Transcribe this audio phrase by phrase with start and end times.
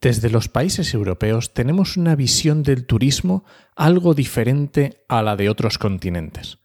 [0.00, 3.44] Desde los países europeos tenemos una visión del turismo
[3.76, 6.58] algo diferente a la de otros continentes.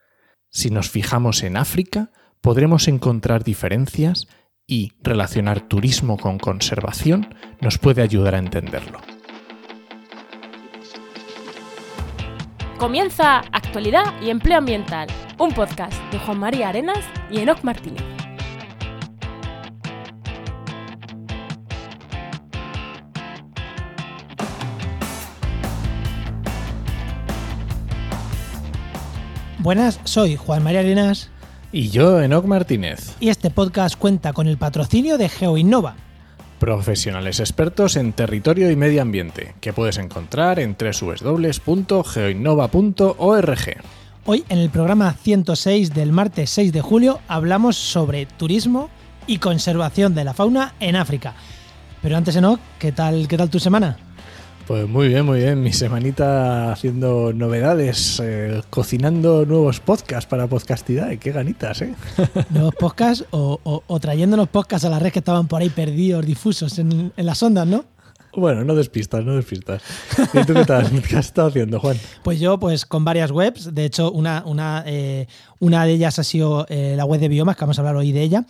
[0.49, 4.27] Si nos fijamos en África, podremos encontrar diferencias
[4.65, 8.99] y relacionar turismo con conservación nos puede ayudar a entenderlo.
[12.77, 15.07] Comienza Actualidad y Empleo Ambiental,
[15.39, 18.14] un podcast de Juan María Arenas y Enoc Martínez.
[29.65, 31.31] Buenas, soy Juan María Arenas
[31.71, 35.95] Y yo, Enoc Martínez, y este podcast cuenta con el patrocinio de GeoInnova.
[36.59, 43.59] profesionales expertos en territorio y medio ambiente, que puedes encontrar en www.geoinnova.org.
[44.27, 48.91] Hoy en el programa 106 del martes 6 de julio hablamos sobre turismo
[49.25, 51.33] y conservación de la fauna en África.
[52.03, 53.97] Pero antes, Enoch, ¿qué tal, qué tal tu semana?
[54.67, 55.61] Pues muy bien, muy bien.
[55.61, 61.15] Mi semanita haciendo novedades, eh, cocinando nuevos podcasts para Podcastidad.
[61.19, 61.93] Qué ganitas, ¿eh?
[62.49, 66.25] ¿Nuevos podcasts o, o, o trayéndonos podcasts a la red que estaban por ahí perdidos,
[66.25, 67.85] difusos en, en las ondas, ¿no?
[68.35, 69.81] Bueno, no despistas, no despistas.
[70.33, 70.89] ¿Y tú qué tal?
[71.09, 71.97] ¿Qué has estado haciendo, Juan?
[72.23, 73.73] Pues yo, pues con varias webs.
[73.73, 75.27] De hecho, una, una, eh,
[75.59, 78.11] una de ellas ha sido eh, la web de Biomas, que vamos a hablar hoy
[78.11, 78.45] de ella.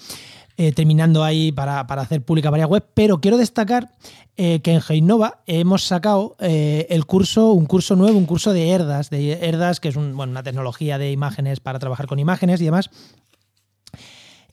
[0.58, 2.88] Eh, terminando ahí para, para hacer pública varias webs.
[2.94, 3.92] Pero quiero destacar
[4.38, 8.70] eh, que en Geinova hemos sacado eh, el curso, un curso nuevo, un curso de
[8.70, 12.90] ERDAS, de ERDAS, que es una tecnología de imágenes para trabajar con imágenes y demás.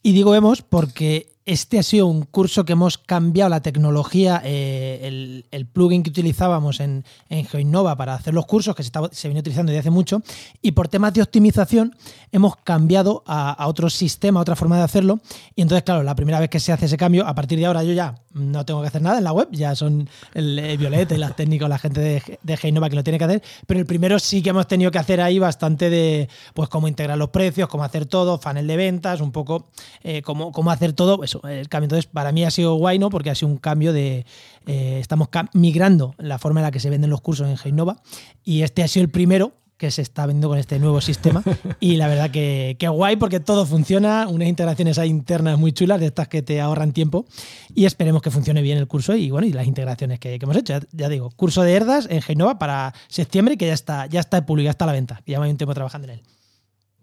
[0.02, 5.42] Y digo hemos porque este ha sido un curso que hemos cambiado la tecnología, eh,
[5.50, 9.28] el, plugin que utilizábamos en, en GeoInnova para hacer los cursos, que se, estaba, se
[9.28, 10.22] viene utilizando desde hace mucho,
[10.60, 11.96] y por temas de optimización
[12.30, 15.20] hemos cambiado a, otro sistema, a otra forma de hacerlo.
[15.54, 17.82] Y entonces, claro, la primera vez que se hace ese cambio, a partir de ahora
[17.82, 21.14] yo ya no tengo que hacer nada en la web, ya son el, el Violeta
[21.14, 23.86] y las técnicos, la gente de, de GeoInnova que lo tiene que hacer, pero el
[23.86, 27.68] primero sí que hemos tenido que hacer ahí bastante de, pues, cómo integrar los precios,
[27.68, 29.68] cómo hacer todo, funnel de ventas, un poco
[30.02, 31.86] eh, cómo, cómo hacer todo, eso, el cambio.
[31.86, 33.10] Entonces, para mí ha sido guay, ¿no?
[33.10, 34.26] Porque ha sido un cambio de.
[34.66, 38.00] Eh, estamos migrando la forma en la que se venden los cursos en Geinova
[38.44, 41.42] y este ha sido el primero que se está vendiendo con este nuevo sistema.
[41.80, 45.98] y la verdad que, que, guay porque todo funciona, unas integraciones ahí internas muy chulas,
[45.98, 47.26] de estas que te ahorran tiempo.
[47.74, 50.56] Y esperemos que funcione bien el curso y bueno, y las integraciones que, que hemos
[50.56, 50.74] hecho.
[50.74, 54.46] Ya, ya, digo, curso de Herdas en Geinova para septiembre, que ya está, ya está
[54.46, 55.20] público, ya está a la venta.
[55.26, 56.22] Ya hay un tiempo trabajando en él.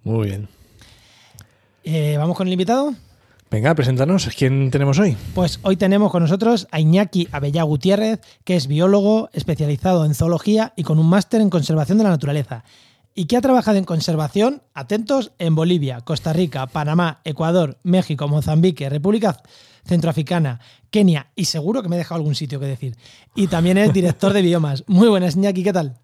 [0.05, 0.47] Muy bien.
[1.83, 2.93] Eh, ¿Vamos con el invitado?
[3.51, 4.29] Venga, preséntanos.
[4.37, 5.17] ¿Quién tenemos hoy?
[5.33, 10.73] Pues hoy tenemos con nosotros a Iñaki Abellá Gutiérrez, que es biólogo especializado en zoología
[10.75, 12.63] y con un máster en conservación de la naturaleza.
[13.15, 18.87] Y que ha trabajado en conservación, atentos, en Bolivia, Costa Rica, Panamá, Ecuador, México, Mozambique,
[18.87, 19.41] República
[19.83, 20.59] Centroafricana,
[20.91, 22.95] Kenia y seguro que me he dejado algún sitio que decir.
[23.33, 24.83] Y también es director de biomas.
[24.85, 25.97] Muy buenas, Iñaki, ¿qué tal?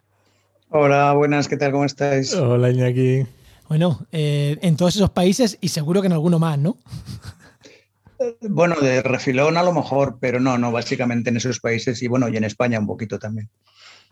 [0.70, 1.72] Hola, buenas, ¿qué tal?
[1.72, 2.34] ¿Cómo estáis?
[2.34, 3.28] Hola, Iñaki.
[3.68, 6.78] Bueno, eh, en todos esos países y seguro que en alguno más, ¿no?
[8.42, 12.30] Bueno, de refilón a lo mejor, pero no, no, básicamente en esos países y bueno,
[12.30, 13.50] y en España un poquito también.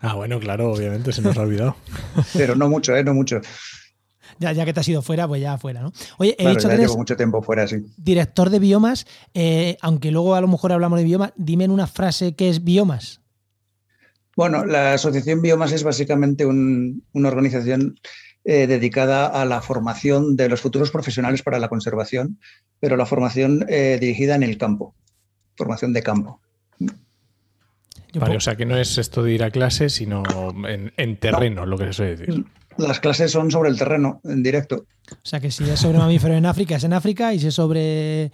[0.00, 1.76] Ah, bueno, claro, obviamente se nos ha olvidado.
[2.34, 3.04] pero no mucho, ¿eh?
[3.04, 3.40] No mucho.
[4.38, 5.92] Ya, ya, que te has ido fuera, pues ya fuera, ¿no?
[6.18, 7.76] Oye, he claro, dicho ya que eres llevo mucho tiempo fuera, sí.
[7.96, 11.86] Director de biomas, eh, aunque luego a lo mejor hablamos de biomas, dime en una
[11.86, 13.20] frase qué es biomas.
[14.36, 18.00] Bueno, la Asociación Biomas es básicamente un, una organización
[18.44, 22.38] eh, dedicada a la formación de los futuros profesionales para la conservación,
[22.80, 24.94] pero la formación eh, dirigida en el campo,
[25.56, 26.40] formación de campo.
[28.14, 30.22] Vale, o sea que no es esto de ir a clase, sino
[30.68, 31.66] en, en terreno, no.
[31.66, 32.44] lo que se suele decir.
[32.76, 34.86] Las clases son sobre el terreno, en directo.
[35.10, 37.54] O sea que si es sobre mamíferos en África, es en África, y si es
[37.54, 38.30] sobre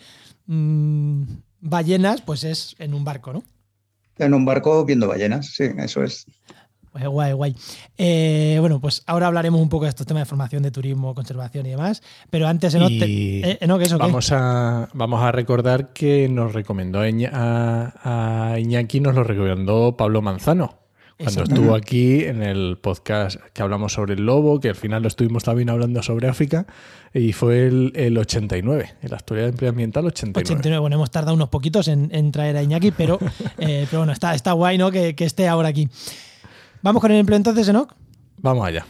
[0.46, 1.22] mmm,
[1.60, 3.42] ballenas, pues es en un barco, ¿no?
[4.18, 6.26] En un barco viendo ballenas, sí, eso es.
[6.92, 7.56] Pues guay, guay.
[7.98, 11.66] Eh, bueno, pues ahora hablaremos un poco de estos temas de formación de turismo, conservación
[11.66, 12.02] y demás.
[12.30, 12.78] Pero antes, eh,
[13.66, 13.78] ¿no?
[13.78, 14.34] ¿qué eso, vamos, qué?
[14.36, 20.80] A, vamos a recordar que nos recomendó a, a, Iñaki, nos lo recomendó Pablo Manzano.
[21.22, 25.08] Cuando estuvo aquí en el podcast que hablamos sobre el lobo, que al final lo
[25.08, 26.66] estuvimos también hablando sobre África,
[27.12, 30.44] y fue el, el 89, en la actualidad de empleo ambiental 89.
[30.46, 33.18] 89, bueno, hemos tardado unos poquitos en, en traer a Iñaki, pero,
[33.58, 34.90] eh, pero bueno, está, está guay, ¿no?
[34.90, 35.88] Que, que esté ahora aquí.
[36.82, 37.92] ¿Vamos con el empleo entonces, Enoch?
[38.38, 38.86] Vamos allá.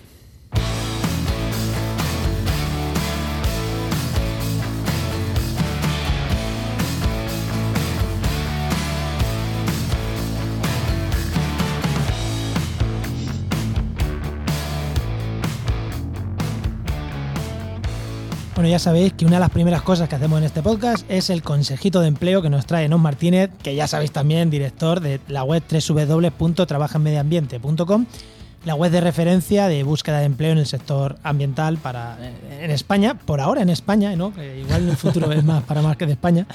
[18.61, 21.31] Bueno, ya sabéis que una de las primeras cosas que hacemos en este podcast es
[21.31, 25.19] el consejito de empleo que nos trae Nos Martínez, que ya sabéis también, director de
[25.29, 28.05] la web www.trabajanmediambiente.com,
[28.67, 32.19] la web de referencia de búsqueda de empleo en el sector ambiental para
[32.61, 34.35] en España, por ahora en España, ¿no?
[34.37, 36.47] igual en el futuro es más para más que de España.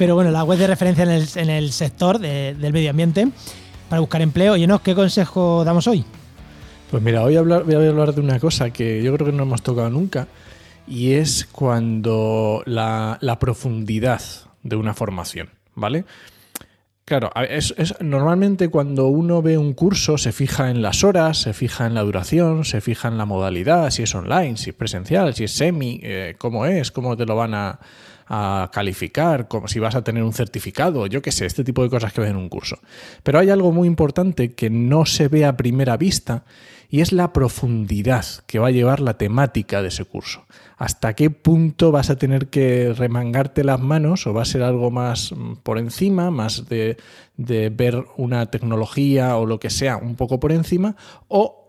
[0.00, 3.28] Pero bueno, la web de referencia en el, sector del medio ambiente
[3.88, 4.56] para buscar empleo.
[4.56, 6.04] Y ¿qué consejo damos hoy?
[6.90, 9.62] Pues mira, hoy voy a hablar de una cosa que yo creo que no hemos
[9.62, 10.26] tocado nunca
[10.86, 14.22] y es cuando la, profundidad
[14.62, 16.04] de una formación, ¿vale?
[17.04, 21.86] Claro, es, normalmente cuando uno ve un curso se fija en las horas, se fija
[21.86, 25.44] en la duración, se fija en la modalidad, si es online, si es presencial, si
[25.44, 27.78] es semi, eh, cómo es, cómo te lo van a,
[28.72, 32.12] calificar, como si vas a tener un certificado, yo qué sé, este tipo de cosas
[32.12, 32.80] que ves en un curso.
[33.22, 36.42] Pero hay algo muy importante que no se ve a primera vista
[36.88, 40.44] y es la profundidad que va a llevar la temática de ese curso.
[40.76, 44.90] ¿Hasta qué punto vas a tener que remangarte las manos o va a ser algo
[44.90, 46.96] más mm, por encima, más de,
[47.36, 50.96] de ver una tecnología o lo que sea un poco por encima?
[51.28, 51.65] ¿O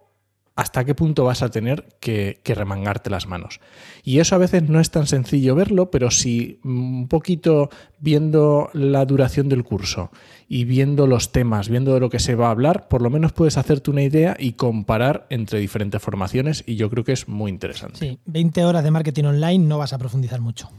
[0.57, 3.59] hasta qué punto vas a tener que, remangarte las manos.
[4.03, 7.69] Y eso a veces no es tan sencillo verlo, pero si un poquito
[7.99, 10.09] viendo la duración del curso
[10.49, 13.33] y viendo los temas, viendo de lo que se va a hablar, por lo menos
[13.33, 17.51] puedes hacerte una idea y comparar entre diferentes formaciones y yo creo que es muy
[17.51, 17.99] interesante.
[17.99, 20.71] Sí, 20 horas de marketing online no vas a profundizar mucho.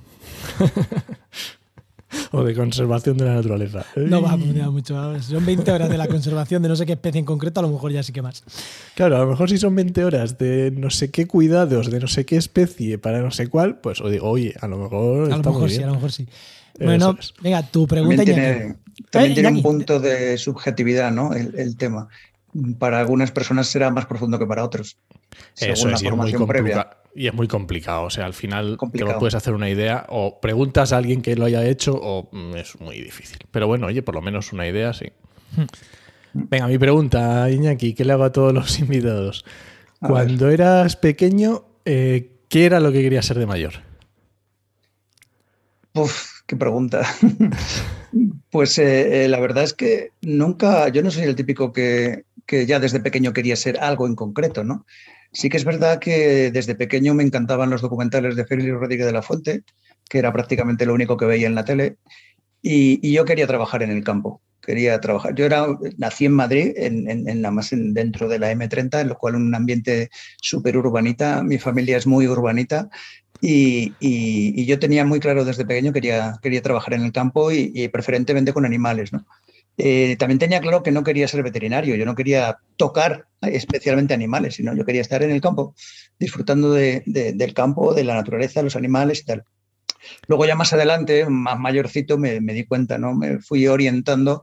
[2.32, 3.84] o de conservación de la naturaleza.
[3.96, 5.20] No va a mucho.
[5.20, 7.70] Son 20 horas de la conservación de no sé qué especie en concreto, a lo
[7.70, 8.44] mejor ya sí que más.
[8.94, 12.08] Claro, a lo mejor si son 20 horas de no sé qué cuidados, de no
[12.08, 15.32] sé qué especie para no sé cuál, pues os digo, oye, a lo mejor.
[15.32, 16.26] A lo mejor sí, a lo mejor sí.
[16.78, 18.76] Bueno, venga, tu pregunta También
[19.11, 21.32] tiene, tiene un punto de subjetividad, ¿no?
[21.32, 22.08] el tema.
[22.78, 24.99] Para algunas personas será más profundo que para otros.
[25.56, 26.88] Eso es, formación previa.
[27.14, 28.05] Y es muy complicado.
[28.05, 31.37] O sea, al final te lo puedes hacer una idea o preguntas a alguien que
[31.37, 33.38] lo haya hecho o mm, es muy difícil.
[33.50, 35.06] Pero bueno, oye, por lo menos una idea sí.
[36.32, 39.44] Venga, mi pregunta, Iñaki, ¿qué le hago a todos los invitados?
[40.00, 43.75] Cuando eras pequeño, eh, ¿qué era lo que querías ser de mayor?
[45.94, 47.06] Uf, qué pregunta.
[48.50, 52.67] pues eh, eh, la verdad es que nunca, yo no soy el típico que, que
[52.67, 54.87] ya desde pequeño quería ser algo en concreto, ¿no?
[55.31, 59.12] Sí que es verdad que desde pequeño me encantaban los documentales de Félix Rodríguez de
[59.12, 59.62] la Fuente,
[60.09, 61.99] que era prácticamente lo único que veía en la tele,
[62.62, 64.41] y, yo quería trabajar en el campo.
[64.62, 65.35] Quería trabajar.
[65.35, 65.67] Yo era,
[65.99, 69.55] nací en Madrid, en, en, en más dentro de la M30, en lo cual un
[69.55, 70.11] ambiente
[70.43, 71.43] súper urbanita.
[71.43, 72.91] Mi familia es muy urbanita
[73.40, 77.88] y, yo tenía muy claro desde pequeño que quería, quería trabajar en el campo y,
[77.88, 79.12] preferentemente con animales.
[79.12, 79.26] ¿no?
[79.76, 84.56] Eh, también tenía claro que no quería ser veterinario, yo no quería tocar especialmente animales,
[84.56, 85.75] sino yo quería estar en el campo,
[86.19, 89.44] disfrutando del campo, de la naturaleza, los animales y tal.
[90.26, 93.14] Luego ya más adelante, más mayorcito, me, me di cuenta, ¿no?
[93.14, 94.43] Me fui orientando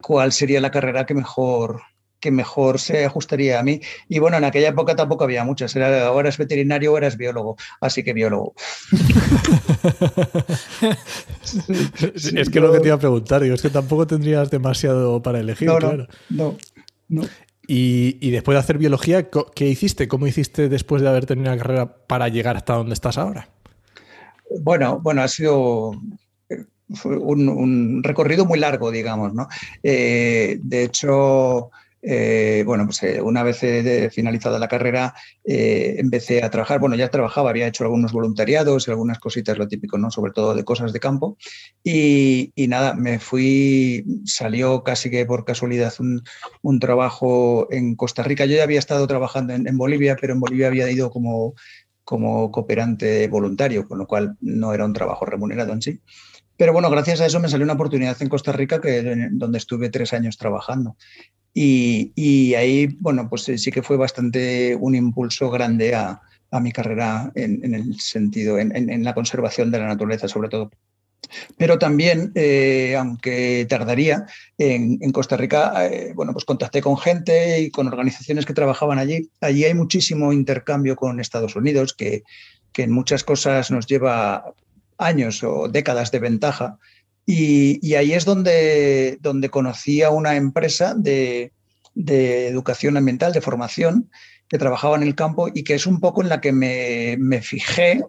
[0.00, 1.82] cuál sería la carrera que mejor,
[2.20, 3.80] que mejor se ajustaría a mí.
[4.08, 5.74] Y bueno, en aquella época tampoco había muchas.
[5.76, 7.56] Era, o eras veterinario o eras biólogo.
[7.80, 8.54] Así que biólogo.
[12.12, 15.40] es que lo que te iba a preguntar, digo, es que tampoco tendrías demasiado para
[15.40, 15.68] elegir.
[15.68, 16.06] No, claro.
[16.30, 16.56] no,
[17.08, 17.22] no.
[17.68, 20.06] Y, y, después de hacer biología, ¿qué hiciste?
[20.06, 23.48] ¿Cómo hiciste después de haber tenido una carrera para llegar hasta donde estás ahora?
[24.60, 25.92] Bueno, bueno, ha sido
[27.04, 29.48] un, recorrido muy largo, digamos, ¿no?
[29.82, 31.70] Eh, de hecho,
[32.08, 37.08] eh, bueno, pues eh, una vez eh, finalizada la carrera empecé a trabajar, bueno, ya
[37.10, 40.12] trabajaba, había hecho algunos voluntariados y algunas cositas, lo típico, ¿no?
[40.12, 41.36] Sobre todo de cosas de campo.
[41.82, 48.44] Y, nada, me fui, salió casi que por casualidad un, trabajo en Costa Rica.
[48.44, 51.54] Yo ya había estado trabajando en, Bolivia, pero en Bolivia había ido como,
[52.04, 56.00] como cooperante voluntario, con lo cual no era un trabajo remunerado en sí.
[56.56, 59.90] Pero bueno, gracias a eso me salió una oportunidad en Costa Rica que, donde estuve
[59.90, 60.96] tres años trabajando.
[61.58, 66.20] Y, ahí, bueno, pues sí que fue bastante un impulso grande a,
[66.60, 70.70] mi carrera en, el sentido, en, la conservación de la naturaleza, sobre todo.
[71.56, 74.26] Pero también, eh, aunque tardaría,
[74.58, 79.30] en, Costa Rica, eh, bueno, pues contacté con gente y con organizaciones que trabajaban allí.
[79.40, 82.22] Allí hay muchísimo intercambio con Estados Unidos, que,
[82.72, 84.52] que en muchas cosas nos lleva
[84.98, 86.78] años o décadas de ventaja
[87.28, 91.52] y, ahí es donde, donde conocí a una empresa de,
[91.94, 94.10] educación ambiental, de formación,
[94.48, 98.04] que trabajaba en el campo y que es un poco en la que me, fijé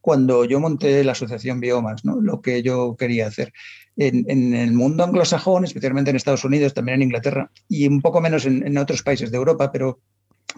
[0.00, 2.22] cuando yo monté la asociación Biomas, ¿no?
[2.22, 3.52] lo que yo quería hacer.
[3.96, 8.46] En, el mundo anglosajón, especialmente en Estados Unidos, también en Inglaterra y un poco menos
[8.46, 10.00] en, en otros países de Europa, pero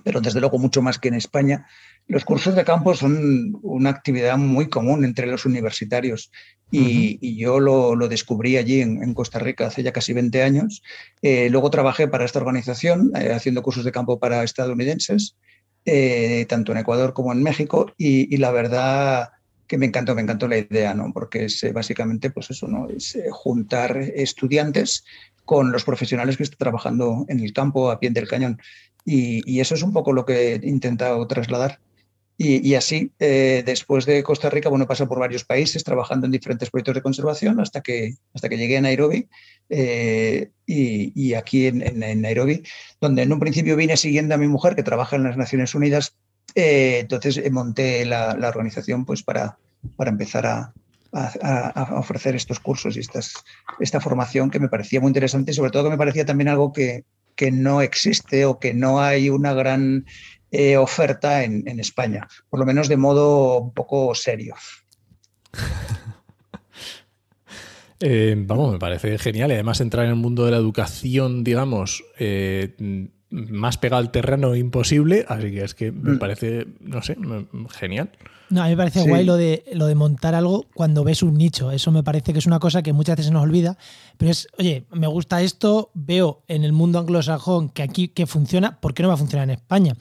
[0.04, 1.66] pero desde luego mucho más que en España.
[2.06, 6.30] Los cursos de campo son una actividad muy común entre los universitarios
[6.70, 10.82] y, yo lo, descubrí allí en, Costa Rica hace ya casi 20 años.
[11.22, 15.36] Eh, luego trabajé para esta organización eh, haciendo cursos de campo para estadounidenses,
[15.84, 19.30] eh, tanto en Ecuador como en México y, la verdad
[19.66, 21.12] que me encantó, me encantó la idea, ¿no?
[21.12, 22.88] Porque es básicamente, pues eso, ¿no?
[22.88, 25.04] Es juntar estudiantes
[25.44, 28.60] con los profesionales que están trabajando en el campo a pie del cañón.
[29.04, 31.80] Y, eso es un poco lo que he intentado trasladar.
[32.42, 36.70] Y, así, eh, después de Costa Rica, bueno, he por varios países trabajando en diferentes
[36.70, 39.28] proyectos de conservación hasta que, hasta que llegué a Nairobi.
[39.68, 42.62] Eh, y, aquí en, Nairobi,
[42.98, 46.14] donde en un principio vine siguiendo a mi mujer que trabaja en las Naciones Unidas,
[46.54, 49.58] eh, entonces monté la, organización pues para,
[49.96, 50.72] para empezar a,
[51.12, 53.34] a, ofrecer estos cursos y estas,
[53.80, 56.72] esta formación que me parecía muy interesante y sobre todo que me parecía también algo
[56.72, 57.04] que,
[57.40, 60.04] que no existe o que no hay una gran
[60.50, 64.54] eh, oferta en, España, por lo menos de modo un poco serio.
[68.02, 69.50] Eh, vamos, me parece genial.
[69.50, 72.74] Y además entrar en el mundo de la educación, digamos, eh,
[73.28, 75.26] más pegado al terreno imposible.
[75.28, 76.18] Así que es que me mm.
[76.18, 77.18] parece, no sé,
[77.68, 78.10] genial.
[78.50, 81.38] No, a mí me parece guay lo de, lo de montar algo cuando ves un
[81.38, 81.70] nicho.
[81.70, 83.78] Eso me parece que es una cosa que muchas veces se nos olvida.
[84.18, 88.80] Pero es, oye, me gusta esto, veo en el mundo anglosajón que aquí que funciona,
[88.80, 89.94] ¿por qué no va a funcionar en España?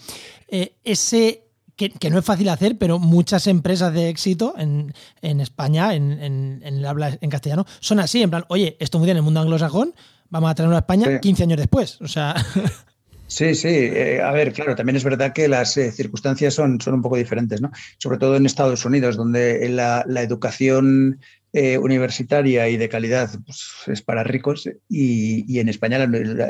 [0.48, 6.12] Eh, ese que, no es fácil hacer, pero muchas empresas de éxito en, España, en,
[6.22, 9.39] en, el habla en castellano, son así, en plan, oye, esto funciona en el mundo
[9.39, 9.94] anglosajón,
[10.29, 12.01] vamos a traerlo a España 15 años después.
[12.01, 12.36] O sea.
[13.30, 13.68] Sí, sí.
[13.70, 17.16] Eh, a ver, claro, también es verdad que las eh, circunstancias son, son un poco
[17.16, 17.72] diferentes, ¿no?
[18.00, 21.20] Sobre todo en Estados Unidos, donde la, educación
[21.54, 26.00] eh, universitaria y de calidad pues, es para ricos y, en España,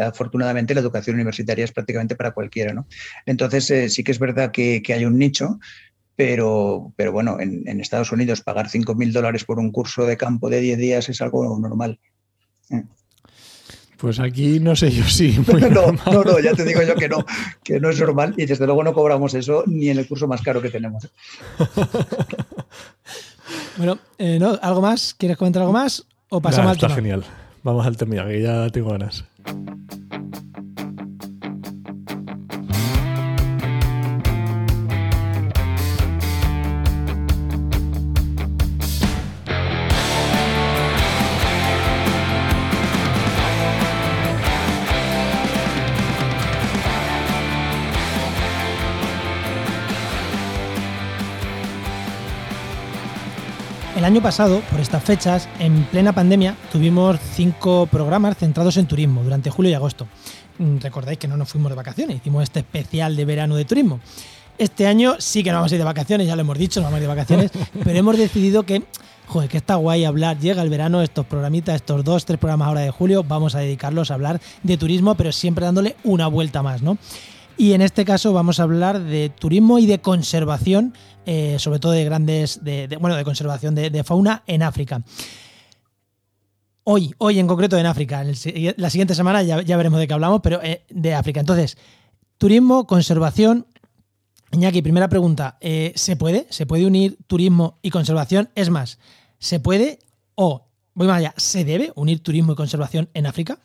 [0.08, 2.88] afortunadamente, la educación universitaria es prácticamente para cualquiera, ¿no?
[3.26, 5.60] Entonces, sí que es verdad que, hay un nicho,
[6.16, 10.50] pero, pero bueno, en, en Estados Unidos pagar 5.000 dólares por un curso de campo
[10.50, 12.00] de 10 días es algo normal.
[14.00, 15.38] Pues aquí no sé yo sí.
[15.48, 17.26] no, no, no, ya te digo yo que no,
[17.64, 20.42] que no es normal y desde luego no cobramos eso ni en el curso más
[20.42, 21.10] caro que tenemos.
[23.78, 24.58] bueno, eh, ¿no?
[24.62, 25.14] ¿algo más?
[25.14, 26.06] ¿Quieres comentar algo más?
[26.30, 27.26] ¿O pasamos al Está genial.
[27.62, 29.26] Vamos al tema, que ya tengo ganas.
[54.10, 59.52] Año pasado, por estas fechas, en plena pandemia, tuvimos cinco programas centrados en turismo durante
[59.52, 60.08] julio y agosto.
[60.58, 64.00] Mm, recordáis que no nos fuimos de vacaciones, hicimos este especial de verano de turismo.
[64.58, 66.86] Este año sí que no vamos a ir de vacaciones, ya lo hemos dicho, no
[66.86, 67.52] vamos a ir de vacaciones,
[67.84, 68.82] pero hemos decidido que,
[69.28, 72.82] joder, que está guay hablar, llega el verano, estos programitas, estos dos, tres programas ahora
[72.82, 76.82] de julio, vamos a dedicarlos a hablar de turismo, pero siempre dándole una vuelta más,
[76.82, 76.98] ¿no?
[77.60, 80.94] Y en este caso vamos a hablar de turismo y de conservación,
[81.26, 85.04] eh, sobre todo de grandes, de, bueno, de conservación de, fauna en África.
[86.86, 88.24] Hoy, hoy en concreto en África.
[88.78, 91.42] la siguiente semana ya, veremos de qué hablamos, pero eh, de África.
[91.42, 91.78] Entonces,
[92.38, 93.68] turismo, conservación.
[94.54, 95.58] Iñaki, primera pregunta.
[95.60, 96.48] Eh, ¿Se puede?
[96.52, 98.52] ¿Se puede unir turismo y conservación?
[98.56, 99.00] Es más,
[99.38, 100.00] ¿se puede
[100.36, 103.60] o, voy más allá, ¿se debe unir turismo y conservación en África?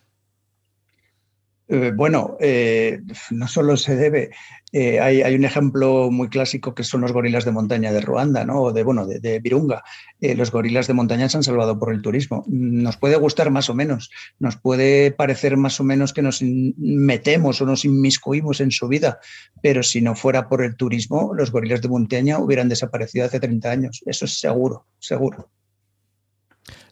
[1.66, 4.30] Eh, bueno, eh, no solo se debe,
[4.70, 8.60] eh, hay, un ejemplo muy clásico que son los gorilas de montaña de Ruanda, ¿no?
[8.60, 9.82] O de, bueno, de, Virunga.
[10.20, 12.44] los gorilas de montaña se han salvado por el turismo.
[12.48, 17.62] Nos puede gustar más o menos, nos puede parecer más o menos que nos metemos
[17.62, 19.20] o nos inmiscuimos en su vida,
[19.62, 23.70] pero si no fuera por el turismo, los gorilas de montaña hubieran desaparecido hace 30
[23.70, 24.02] años.
[24.04, 25.53] Eso es seguro, seguro.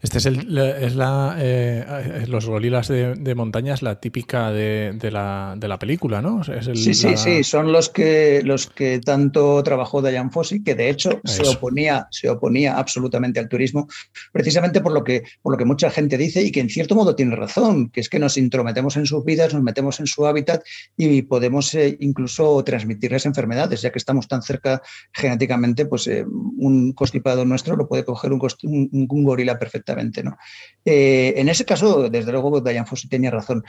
[0.03, 4.93] Este es, el, es la, eh, los gorilas de, de, montaña, es la típica de,
[4.97, 6.43] de, la, de la, película, ¿no?
[6.43, 11.21] sí, sí, sí, son los que, los que tanto trabajó Diane Fossey, que de hecho
[11.23, 13.87] se oponía, se oponía absolutamente al turismo,
[14.33, 17.15] precisamente por lo, que, por lo que mucha gente dice y que en cierto modo
[17.15, 20.65] tiene razón, que es que nos intrometemos en sus vidas, nos metemos en su hábitat
[20.97, 24.83] y podemos eh, incluso transmitirles enfermedades, ya que estamos tan cerca
[25.13, 29.92] genéticamente, pues eh, un constipado nuestro lo puede coger un, un, un gorila perfectamente.
[30.23, 30.37] ¿No?
[30.85, 33.65] Eh, en ese caso, desde luego, Diane Fossey tenía razón.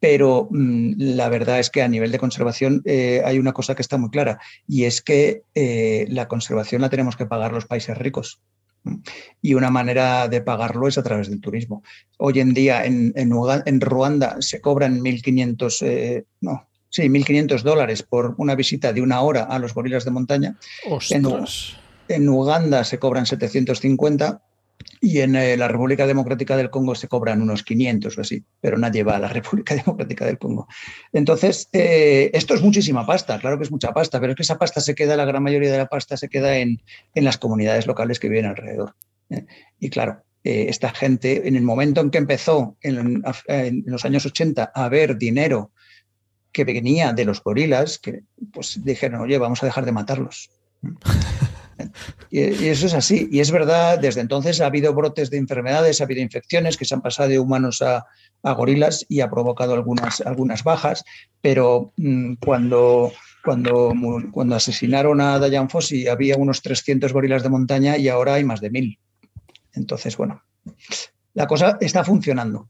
[0.00, 3.82] Pero mm, la verdad es que a nivel de conservación eh, hay una cosa que
[3.82, 7.98] está muy clara y es que eh, la conservación la tenemos que pagar los países
[7.98, 8.40] ricos.
[9.42, 11.82] Y una manera de pagarlo es a través del turismo.
[12.16, 18.54] Hoy en día en, en, Ruanda se cobran 1.500, no, sí, 1.500 dólares por una
[18.54, 20.56] visita de una hora a los gorilas de montaña.
[21.10, 21.26] En,
[22.08, 24.42] en, Uganda se cobran 750
[25.00, 28.78] y en eh, la República Democrática del Congo se cobran unos 500 o así, pero
[28.78, 30.68] nadie va a la República Democrática del Congo.
[31.12, 34.58] Entonces, eh, esto es muchísima pasta, claro que es mucha pasta, pero es que esa
[34.58, 36.82] pasta se queda, la gran mayoría de la pasta se queda en,
[37.14, 38.94] en las comunidades locales que viven alrededor.
[39.30, 39.46] ¿eh?
[39.78, 44.72] Y claro, esta gente, en el momento en que empezó, en, en, los años 80,
[44.74, 45.72] a haber dinero
[46.52, 50.48] que venía de los gorilas, que pues dijeron, oye, vamos a dejar de matarlos.
[52.30, 53.28] Y, eso es así.
[53.30, 56.94] Y es verdad, desde entonces ha habido brotes de enfermedades, ha habido infecciones que se
[56.94, 58.06] han pasado de humanos a,
[58.54, 61.04] gorilas y ha provocado algunas, algunas bajas,
[61.40, 63.12] pero mm, cuando,
[63.44, 63.92] cuando,
[64.30, 68.60] cuando asesinaron a Dayan Fossi había unos 300 gorilas de montaña y ahora hay más
[68.60, 68.98] de mil.
[69.74, 70.42] Entonces, bueno,
[71.38, 72.68] la cosa está funcionando.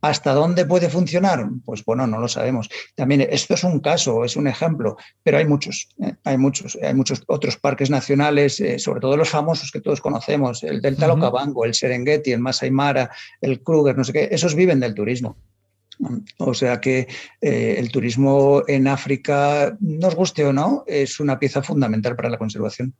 [0.00, 1.46] ¿Hasta dónde puede funcionar?
[1.66, 2.70] Pues bueno, no lo sabemos.
[2.94, 6.14] También esto es un caso, es un ejemplo, pero hay muchos, ¿eh?
[6.24, 10.62] hay muchos, hay muchos otros parques nacionales, eh, sobre todo los famosos que todos conocemos,
[10.62, 14.80] el Delta Locabango, el Serengeti, el Masai Mara, el Kruger, no sé qué, esos viven
[14.80, 15.36] del turismo.
[16.38, 17.06] O sea que
[17.42, 22.38] eh, el turismo en África, nos guste o no, es una pieza fundamental para la
[22.38, 22.94] conservación.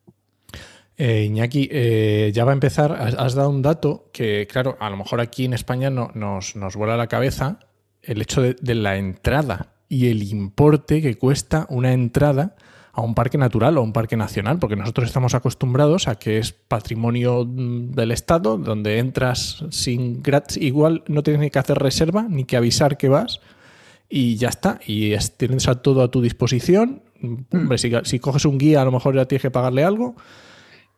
[1.02, 2.92] Eh, Iñaki, eh, ya va a empezar.
[2.92, 6.76] Has, dado un dato que, claro, a lo mejor aquí en España no, nos, nos
[6.76, 7.58] vuela la cabeza
[8.02, 12.54] el hecho de, la entrada y el importe que cuesta una entrada
[12.92, 16.52] a un parque natural o un parque nacional, porque nosotros estamos acostumbrados a que es
[16.52, 22.26] patrimonio mm, del Estado, donde entras sin gratis, igual no tienes ni que hacer reserva
[22.28, 23.40] ni que avisar que vas
[24.10, 27.00] y ya está, y tienes a todo a tu disposición.
[27.20, 27.36] Mm.
[27.52, 30.14] Hombre, si, si coges un guía a lo mejor ya tienes que pagarle algo,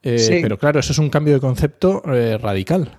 [0.02, 2.98] eh, pero claro, eso es un cambio de concepto eh, radical.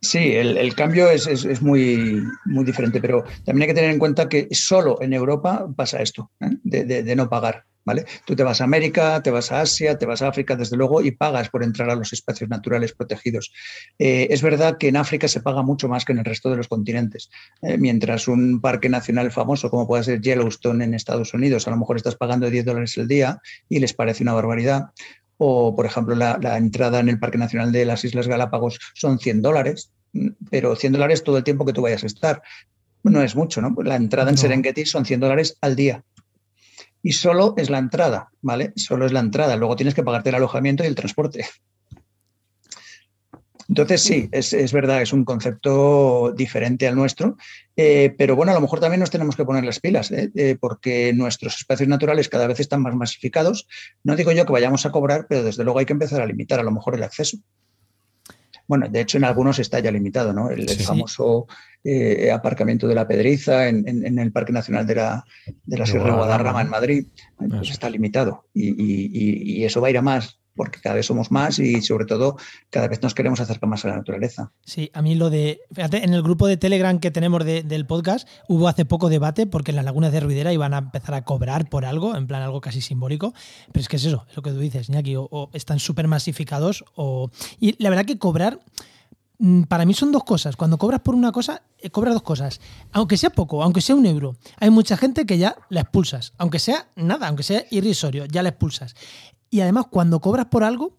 [0.00, 4.48] Sí, el, cambio es, muy, muy diferente, pero también hay que tener en cuenta que
[4.50, 6.50] solo en Europa pasa esto, ¿eh?
[6.64, 7.64] de, no pagar.
[7.84, 8.04] ¿Vale?
[8.24, 11.02] Tú te vas a América, te vas a Asia, te vas a África, desde luego,
[11.02, 13.52] y pagas por entrar a los espacios naturales protegidos.
[13.98, 16.68] es verdad que en África se paga mucho más que en el resto de los
[16.68, 17.28] continentes.
[17.78, 21.96] mientras un parque nacional famoso, como puede ser Yellowstone en Estados Unidos, a lo mejor
[21.96, 24.92] estás pagando 10 dólares al día y les parece una barbaridad
[25.44, 29.42] o, por ejemplo, la, entrada en el Parque Nacional de las Islas Galápagos son 100
[29.42, 29.90] dólares,
[30.52, 32.42] pero 100 dólares todo el tiempo que tú vayas a estar.
[33.02, 33.74] No es mucho, ¿no?
[33.82, 36.04] La entrada en Serengeti son 100 dólares al día.
[37.02, 38.72] Y solo es la entrada, ¿vale?
[38.76, 39.56] Solo es la entrada.
[39.56, 41.44] Luego tienes que pagarte el alojamiento y el transporte.
[43.72, 47.38] Entonces, sí, es, verdad, es un concepto diferente al nuestro,
[47.74, 50.30] eh, pero bueno, a lo mejor también nos tenemos que poner las pilas, ¿eh?
[50.34, 53.66] Eh, porque nuestros espacios naturales cada vez están más masificados.
[54.04, 56.60] No digo yo que vayamos a cobrar, pero desde luego hay que empezar a limitar
[56.60, 57.38] a lo mejor el acceso.
[58.68, 60.50] Bueno, de hecho en algunos está ya limitado, ¿no?
[60.50, 61.46] El, famoso
[62.30, 65.24] aparcamiento de la Pedriza en, el Parque Nacional de la,
[65.64, 67.06] de la Sierra Guadarrama en Madrid,
[67.38, 71.30] pues está limitado y, y, eso va a ir a más porque cada vez somos
[71.30, 72.36] más y sobre todo
[72.70, 74.52] cada vez nos queremos acercar más a la naturaleza.
[74.64, 78.28] Sí, a mí lo de, fíjate, en el grupo de Telegram que tenemos del podcast
[78.48, 81.68] hubo hace poco debate porque en las lagunas de Ruidera iban a empezar a cobrar
[81.68, 83.34] por algo, en plan algo casi simbólico,
[83.72, 86.84] pero es que es eso, es lo que tú dices, Iñaki, o, están súper masificados
[86.94, 87.30] o...
[87.58, 88.60] Y la verdad que cobrar
[89.38, 90.56] mm, para mí son dos cosas.
[90.56, 92.60] Cuando cobras por una cosa, eh, cobras dos cosas.
[92.92, 96.32] Aunque sea poco, aunque sea un euro, hay mucha gente que ya la expulsas.
[96.38, 98.94] Aunque sea nada, aunque sea irrisorio, ya la expulsas.
[99.52, 100.96] Y además, cuando cobras por algo,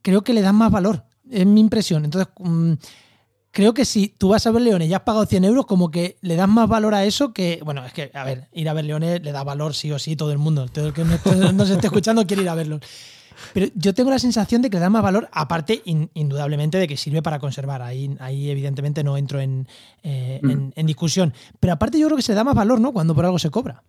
[0.00, 1.02] creo que le das más valor.
[1.28, 2.04] Es mi impresión.
[2.04, 2.74] Entonces, mm,
[3.50, 6.16] creo que si tú vas a ver Leones y has pagado 100 euros, como que
[6.20, 7.60] le das más valor a eso que.
[7.64, 10.14] Bueno, es que, a ver, ir a ver Leones le da valor sí o sí
[10.14, 10.68] todo el mundo.
[10.68, 12.80] Todo el que nos esté escuchando quiere ir a verlos.
[13.52, 16.96] Pero yo tengo la sensación de que le da más valor, aparte, indudablemente, de que
[16.96, 17.82] sirve para conservar.
[17.82, 19.66] Ahí, ahí evidentemente, no entro en,
[20.04, 20.72] eh, mm.
[20.76, 21.34] en, discusión.
[21.58, 22.92] Pero aparte, yo creo que se le da más valor, ¿no?
[22.92, 23.82] Cuando por algo se cobra.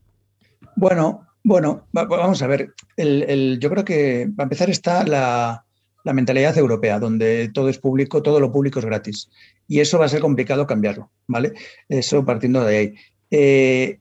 [0.75, 2.73] Bueno, bueno, vamos a ver.
[2.97, 5.63] yo creo que para empezar está la,
[6.03, 9.29] mentalidad europea, donde todo es público, todo lo público es gratis.
[9.65, 11.53] Y eso va a ser complicado cambiarlo, ¿vale?
[11.87, 12.93] Eso partiendo de ahí.
[13.31, 13.99] Eh,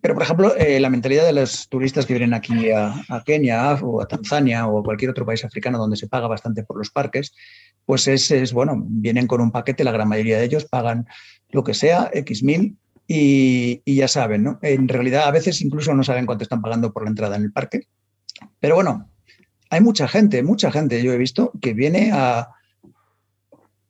[0.00, 4.00] pero, por ejemplo, eh, la mentalidad de los turistas que vienen aquí a, Kenia o
[4.00, 7.34] a Tanzania o a cualquier otro país africano donde se paga bastante por los parques,
[7.84, 11.06] pues es, es, bueno, vienen con un paquete, la gran mayoría de ellos pagan
[11.50, 12.76] lo que sea, X mil,
[13.08, 14.58] y, ya saben, ¿no?
[14.62, 17.52] En realidad a veces incluso no saben cuánto están pagando por la entrada en el
[17.52, 17.88] parque.
[18.60, 19.10] Pero bueno,
[19.70, 22.48] hay mucha gente, mucha gente, yo he visto, que viene a,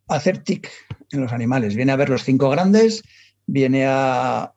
[0.09, 0.70] hacer tic
[1.11, 1.74] en los animales.
[1.74, 3.02] Viene a ver los cinco grandes,
[3.46, 4.52] viene a,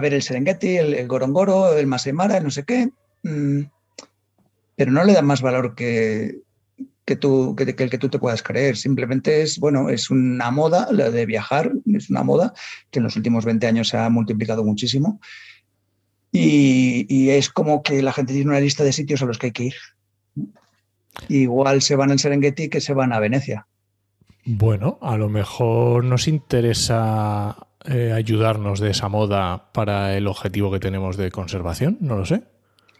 [0.00, 2.90] ver el Serengeti, el, Gorongoro, el Masemara, no sé qué.
[3.22, 3.62] Mm,
[4.76, 6.40] pero no le dan más valor que,
[7.10, 8.76] que, tú, que, el que tú te puedas creer.
[8.76, 12.54] Simplemente es, bueno, es una moda, la de viajar, es una moda
[12.92, 15.20] que en los últimos 20 años se ha multiplicado muchísimo.
[16.32, 19.52] y, es como que la gente tiene una lista de sitios a los que hay
[19.52, 19.74] que ir.
[21.28, 23.66] Igual se van al Serengeti que se van a Venecia.
[24.44, 30.78] Bueno, a lo mejor nos interesa eh, ayudarnos de esa moda para el objetivo que
[30.78, 32.44] tenemos de conservación, no lo sé.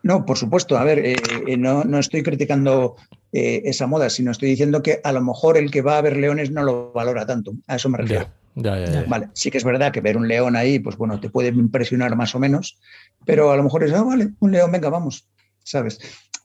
[0.02, 0.78] No, por supuesto.
[0.78, 2.96] A ver, eh, eh, no, no, estoy criticando
[3.32, 6.50] esa moda, sino estoy diciendo que a lo mejor el que va a ver leones
[6.50, 7.52] no lo valora tanto.
[7.66, 8.28] A eso me refiero.
[8.56, 11.30] Ya, ya, vale, sí que es verdad que ver un león ahí, pues bueno, te
[11.30, 12.78] puede impresionar más o menos,
[13.24, 15.28] pero a lo mejor es, ah, vale, un león, venga, vamos,
[15.62, 16.00] ¿sabes?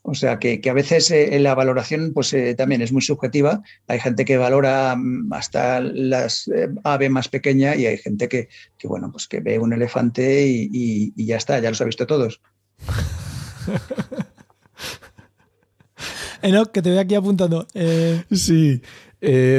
[0.08, 3.63] O sea, que, a veces eh, la valoración pues, eh, también es muy subjetiva.
[3.88, 8.48] Hay gente que valora mm, hasta las eh, ave más pequeña y hay gente que,
[8.84, 12.39] bueno, pues que ve un elefante y, ya está, ya los ha visto todos.
[16.71, 17.67] Que te veo aquí apuntando.
[18.31, 18.81] Sí,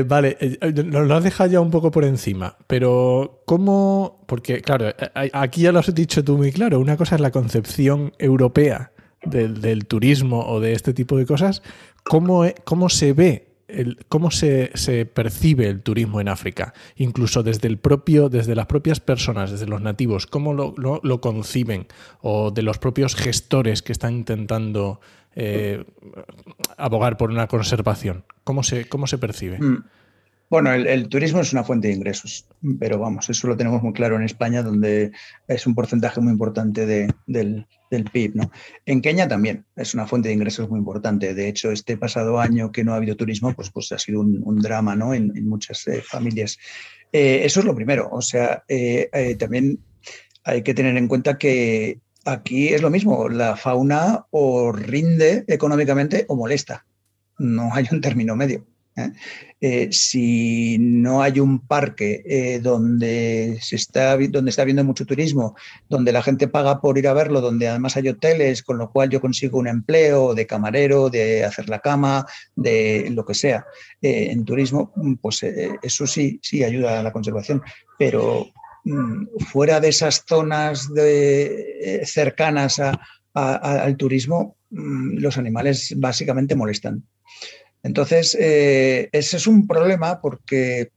[0.07, 0.37] vale,
[0.85, 4.25] nos lo has dejado ya un poco por encima, pero ¿cómo?
[4.27, 4.93] Porque, claro,
[5.33, 8.93] aquí ya lo has dicho tú muy claro, una cosa es la concepción europea
[9.27, 11.63] del, turismo o de este tipo de cosas,
[12.05, 14.71] ¿cómo, e, cómo se ve el, cómo se,
[15.13, 19.81] percibe el turismo en África, incluso desde el propio, desde las propias personas, desde los
[19.81, 21.89] nativos, cómo lo, conciben,
[22.21, 25.01] o de los propios gestores que están intentando
[25.39, 25.85] eh,
[26.79, 29.59] abogar por una conservación, cómo se, cómo se percibe.
[29.59, 29.85] Mm.
[30.49, 32.47] Bueno, el, turismo es una fuente de ingresos,
[32.79, 35.11] pero vamos, eso lo tenemos muy claro en España, donde
[35.49, 37.67] es un porcentaje muy importante del,
[38.13, 38.37] PIB.
[38.37, 38.53] ¿no?
[38.87, 41.35] En Kenia también es una fuente de ingresos muy importante.
[41.35, 44.59] De hecho, este pasado año que no ha habido turismo, pues, pues ha sido un,
[44.61, 45.13] drama ¿no?
[45.13, 46.59] en, muchas eh, familias.
[47.13, 48.09] Eh, eso es lo primero.
[48.13, 48.63] O sea,
[49.39, 49.81] también
[50.45, 53.29] hay que tener en cuenta que aquí es lo mismo.
[53.29, 56.85] La fauna o rinde económicamente o molesta.
[57.39, 58.67] No hay un término medio.
[58.97, 59.13] ¿eh?
[59.61, 65.55] Eh, si no hay un parque eh, donde, se está, donde está habiendo mucho turismo,
[65.89, 69.11] donde la gente paga por ir a verlo, donde además hay hoteles, con lo cual
[69.11, 73.67] yo consigo un empleo de camarero, de hacer la cama, de lo que sea,
[74.03, 77.63] en turismo, pues eso sí, sí ayuda a la conservación,
[77.99, 78.47] pero
[79.51, 82.81] fuera de esas zonas de, cercanas
[83.35, 87.05] al turismo, mm, los animales básicamente molestan.
[87.83, 90.91] Entonces, eh, ese es un problema porque,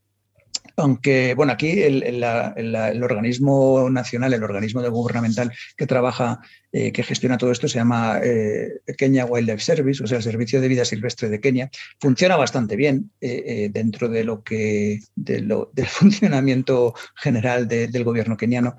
[0.76, 6.40] aunque, bueno, aquí el, organismo nacional, el organismo gubernamental que trabaja,
[6.72, 10.60] eh, que gestiona todo esto, se llama eh, Kenya Wildlife Service, o sea, el Servicio
[10.60, 11.70] de Vida Silvestre de Kenia,
[12.00, 15.52] funciona bastante bien dentro de lo que, del
[15.86, 18.76] funcionamiento general del gobierno keniano,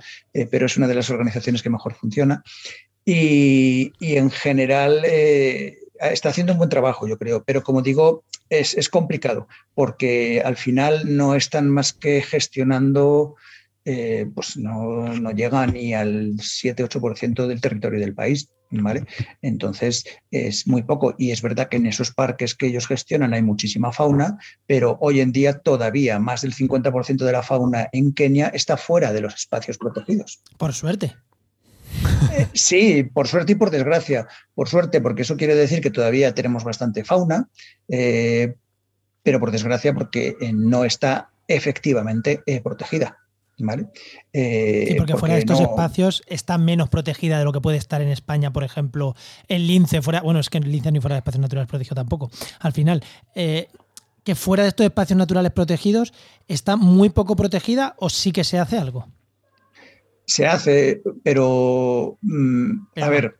[0.49, 2.43] pero es una de las organizaciones que mejor funciona.
[3.03, 5.03] Y en general
[6.09, 11.15] está haciendo un buen trabajo, yo creo, pero como digo, es, complicado porque al final
[11.15, 13.35] no están más que gestionando,
[13.85, 18.49] eh, pues no, llega ni al 7-8% del territorio del país.
[18.73, 19.03] ¿Vale?
[19.41, 23.41] Entonces es muy poco y es verdad que en esos parques que ellos gestionan hay
[23.41, 28.47] muchísima fauna, pero hoy en día todavía más del 50% de la fauna en Kenia
[28.47, 30.41] está fuera de los espacios protegidos.
[30.57, 31.17] Por suerte.
[32.53, 34.27] Sí, por suerte y por desgracia.
[34.53, 37.49] Por suerte, porque eso quiere decir que todavía tenemos bastante fauna,
[37.87, 38.55] eh,
[39.23, 43.17] pero por desgracia porque eh, no está efectivamente eh, protegida.
[43.63, 43.89] ¿Vale?
[44.33, 48.07] y porque, fuera de estos espacios está menos protegida de lo que puede estar en
[48.07, 49.13] España, por ejemplo,
[49.47, 52.31] el lince fuera, bueno, es que el lince ni fuera de espacios naturales protegidos tampoco.
[52.59, 53.03] Al final,
[53.35, 56.11] que fuera de estos espacios naturales protegidos
[56.47, 59.07] está muy poco protegida o sí que se hace algo
[60.31, 63.35] se hace, pero mm, a ver,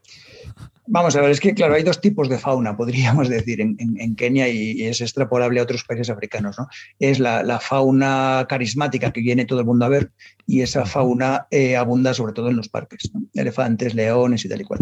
[0.94, 4.50] Vamos a ver, es que claro, hay dos tipos de fauna, podríamos decir, en, Kenia
[4.50, 6.58] y, es extrapolable a otros países africanos.
[6.60, 6.68] ¿no?
[7.00, 10.12] Es la, fauna carismática que viene todo el mundo a ver
[10.46, 14.64] y esa fauna eh, abunda sobre todo en los parques, elefantes, leones y tal y
[14.66, 14.82] cual.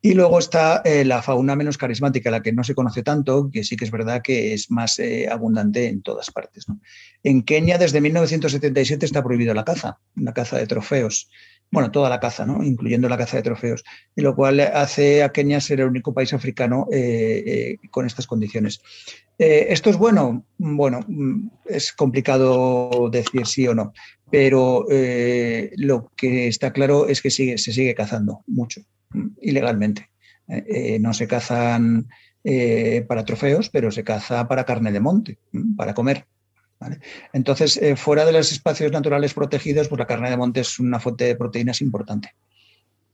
[0.00, 3.62] Y luego está eh, la fauna menos carismática, la que no se conoce tanto, que
[3.62, 6.64] sí que es verdad que es más eh, abundante en todas partes.
[7.22, 11.28] En Kenia desde 1977 está prohibido la caza, la caza de trofeos
[11.70, 12.62] bueno, toda la caza, ¿no?
[12.64, 13.84] incluyendo la caza de trofeos,
[14.16, 18.26] y lo cual hace a Kenia ser el único país africano eh, eh, con estas
[18.26, 18.80] condiciones.
[19.38, 20.44] Eh, ¿Esto es bueno?
[20.58, 23.92] Bueno, mm, es complicado decir sí o no,
[24.30, 24.86] pero
[25.76, 30.10] lo que está claro es que sigue, se sigue cazando mucho, mm, ilegalmente.
[31.00, 32.08] no se cazan
[33.06, 36.26] para trofeos, pero se caza para carne de monte, mm, para comer.
[37.32, 40.98] Entonces, eh, fuera de los espacios naturales protegidos, pues la carne de monte es una
[40.98, 42.34] fuente de proteínas importante.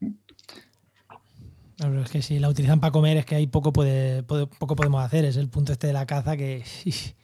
[0.01, 5.25] es que si la utilizan para comer es que hay poco, puede, poco podemos hacer,
[5.25, 6.63] es el punto este de la caza que...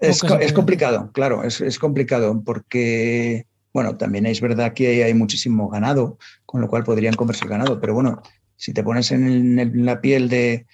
[0.00, 6.60] es, complicado, claro, es, complicado porque, Bueno, también es verdad que hay muchísimo ganado, con
[6.60, 8.22] lo cual podrían comerse el ganado, pero bueno,
[8.56, 10.66] si te pones en, la piel de,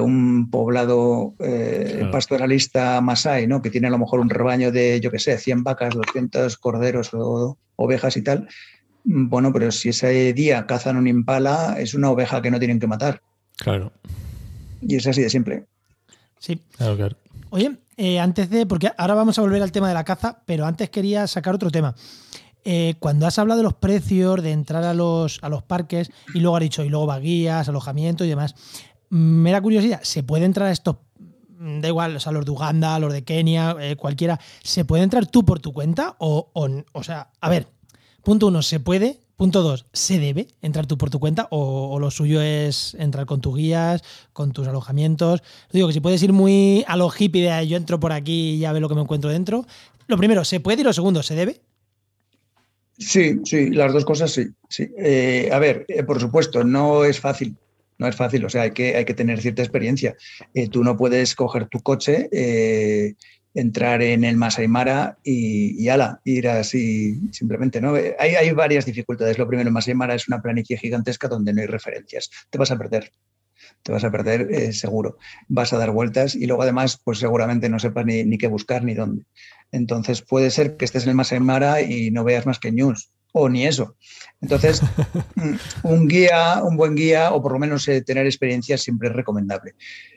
[0.00, 3.62] un poblado eh, pastoralista masai, ¿no?
[3.62, 7.10] que tiene a lo mejor un rebaño de, yo qué sé, 100 vacas, 200 corderos
[7.12, 8.48] o ovejas y tal,
[9.04, 12.80] mm, bueno, pero si ese día cazan un impala, es una oveja que no tienen
[12.80, 13.22] que matar.
[13.56, 13.92] Claro.
[14.80, 15.66] Y es así de simple.
[16.38, 16.60] Sí.
[17.50, 20.66] Oye, eh, antes de, porque ahora vamos a volver al tema de la caza, pero
[20.66, 21.94] antes quería sacar otro tema.
[22.64, 26.40] Eh, cuando has hablado de los precios, de entrar a los, a los parques, y
[26.40, 28.54] luego has dicho, y luego va guías, alojamiento y demás,
[29.12, 30.96] me da curiosidad, ¿se puede entrar a estos,
[31.58, 35.02] mm, da igual, o sea, los de Uganda, los de Kenia, eh, cualquiera, ¿se puede
[35.02, 36.16] entrar tú por tu cuenta?
[36.18, 37.66] O, o, o sea, a ver,
[38.22, 39.20] punto uno, ¿se puede?
[39.36, 43.42] Punto dos, ¿se debe entrar tú por tu cuenta o, lo suyo es entrar con
[43.42, 45.42] tus guías, con tus alojamientos?
[45.72, 48.58] Digo que si puedes ir muy a lo hippie de yo entro por aquí y
[48.60, 49.66] ya ve lo que me encuentro dentro.
[50.06, 50.80] Lo primero, ¿se puede?
[50.82, 51.60] Y lo segundo, ¿se debe?
[52.96, 54.46] Sí, sí, las dos cosas sí.
[54.68, 54.88] sí.
[54.96, 57.56] Eh, a ver, eh, por supuesto, no es fácil.
[58.02, 60.16] No es fácil, o sea, hay que, hay que tener cierta experiencia.
[60.54, 62.28] Eh, tú no puedes coger tu coche
[63.54, 67.80] entrar en el Masai Mara y, y ala, ir así simplemente.
[67.80, 67.94] ¿no?
[67.94, 69.38] Hay, hay varias dificultades.
[69.38, 72.30] Lo primero, Masai Mara es una planicie gigantesca donde no hay referencias.
[72.50, 73.12] Te vas a perder.
[73.82, 75.18] Te vas a perder eh, seguro.
[75.48, 78.84] Vas a dar vueltas y luego además, pues seguramente no sepas ni, ni, qué buscar
[78.84, 79.24] ni dónde.
[79.70, 83.12] Entonces puede ser que estés en el Masai Mara y no veas más que news
[83.32, 83.96] o ni eso.
[84.40, 84.82] Entonces,
[85.34, 89.14] mm, un guía, un buen guía o por lo menos eh, tener experiencia siempre es
[89.14, 89.74] recomendable.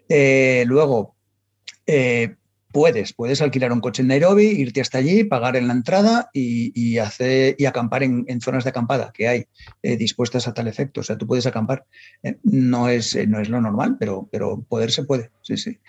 [0.08, 1.16] Eh, luego,
[2.76, 6.98] puedes, puedes alquilar un coche en Nairobi, irte hasta allí, pagar en la entrada y,
[6.98, 9.46] hacer, y acampar en, zonas de acampada que hay
[9.82, 11.00] eh, dispuestas a tal efecto.
[11.00, 11.86] O sea, tú puedes acampar.
[12.22, 15.32] Eh, no, es, eh, no es lo normal, pero, pero poder se puede.
[15.42, 15.80] Sí, sí.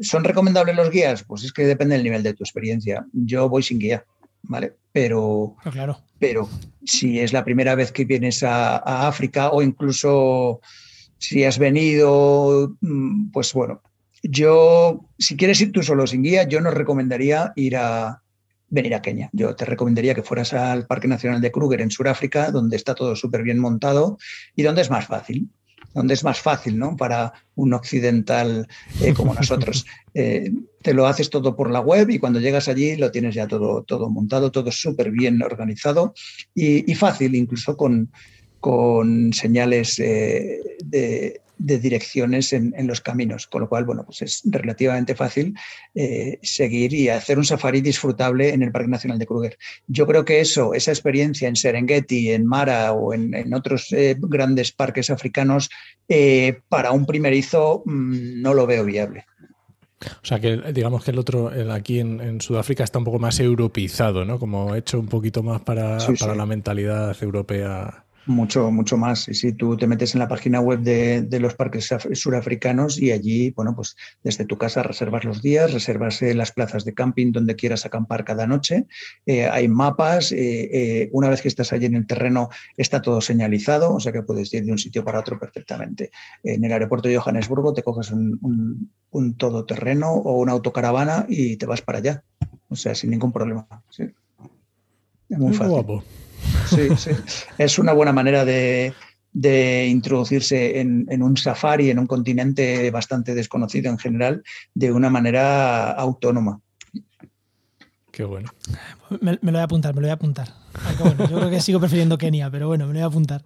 [0.00, 1.24] ¿Son recomendables los guías?
[1.24, 3.04] Pues es que depende del nivel de tu experiencia.
[3.12, 4.06] Yo voy sin guía,
[4.42, 4.74] ¿vale?
[4.92, 6.00] Pero, ah, claro.
[6.18, 6.48] pero
[6.84, 10.60] si es la primera vez que vienes a, a África o incluso
[11.18, 13.82] si has venido, mm, pues bueno,
[14.22, 18.22] yo, si quieres ir tú solo sin guía, yo no recomendaría ir a
[18.68, 19.28] venir a Kenia.
[19.32, 23.16] Yo te recomendaría que fueras al Parque Nacional de Kruger en Sudáfrica, donde está todo
[23.16, 24.18] súper bien montado
[24.54, 25.50] y donde es más fácil
[25.94, 26.96] donde es más fácil ¿no?
[26.96, 28.66] para un occidental
[29.02, 29.86] eh, como nosotros.
[30.12, 30.50] Eh,
[30.82, 33.84] te lo haces todo por la web y cuando llegas allí lo tienes ya todo,
[33.84, 36.14] todo montado, todo súper bien organizado
[36.52, 38.10] y, fácil, incluso con,
[38.58, 44.42] con señales eh, de, de direcciones en, los caminos, con lo cual, bueno, pues es
[44.46, 45.54] relativamente fácil
[45.94, 49.58] eh, seguir y hacer un safari disfrutable en el Parque Nacional de Kruger.
[49.86, 54.72] Yo creo que eso, esa experiencia en Serengeti, en Mara o en, otros eh, grandes
[54.72, 55.68] parques africanos,
[56.08, 59.26] eh, para un primerizo mm, no lo veo viable.
[60.00, 64.24] O sea que digamos que el otro, aquí en, Sudáfrica está un poco más europeizado,
[64.24, 64.38] ¿no?
[64.38, 68.06] Como hecho un poquito más para, para la mentalidad europea.
[68.30, 69.26] Mucho, mucho más.
[69.28, 73.50] Y si tú te metes en la página web de, los parques surafricanos y allí,
[73.50, 77.56] bueno, pues desde tu casa reservas los días, reservas eh, las plazas de camping donde
[77.56, 78.86] quieras acampar cada noche.
[79.26, 80.30] Eh, hay mapas.
[80.30, 84.22] Eh, una vez que estás allí en el terreno, está todo señalizado, o sea que
[84.22, 86.12] puedes ir de un sitio para otro perfectamente.
[86.44, 91.66] En el aeropuerto de Johannesburgo te coges un, un, todoterreno o una autocaravana y te
[91.66, 92.22] vas para allá.
[92.68, 93.66] O sea, sin ningún problema.
[93.98, 96.02] Es muy, fácil.
[96.68, 97.10] Sí, sí.
[97.58, 98.94] Es una buena manera de,
[99.88, 104.42] introducirse en, un safari, en un continente bastante desconocido en general,
[104.74, 106.60] de una manera autónoma.
[108.10, 108.50] Qué bueno.
[109.20, 110.48] Me, lo voy a apuntar, me lo voy a apuntar.
[110.74, 113.44] Ah, yo creo que sigo prefiriendo Kenia, pero bueno, me lo voy a apuntar.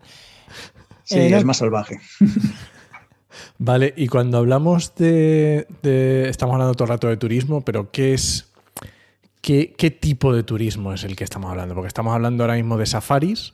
[1.04, 2.00] Sí, eh, es más salvaje.
[3.58, 8.14] Vale, y cuando hablamos de, de, Estamos hablando todo el rato de turismo, pero ¿qué
[8.14, 8.53] es
[9.44, 11.74] ¿Qué, tipo de turismo es el que estamos hablando?
[11.74, 13.52] Porque estamos hablando ahora mismo de safaris,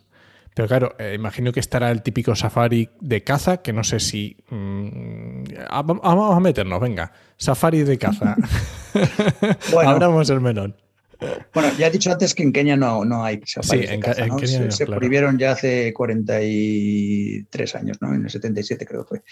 [0.55, 4.37] pero claro, eh, imagino que estará el típico safari de caza, que no sé si...
[4.50, 7.11] Mm, ah, vamos a meternos, venga.
[7.37, 8.37] Safari de caza.
[9.72, 10.76] bueno, Abramos el menón.
[11.53, 14.29] Bueno, ya he dicho antes que en Kenia no, no hay safaris sí, en, caza,
[14.29, 18.14] Kenia se, prohibieron ya hace 43 años, ¿no?
[18.14, 19.22] En el 77 creo que fue.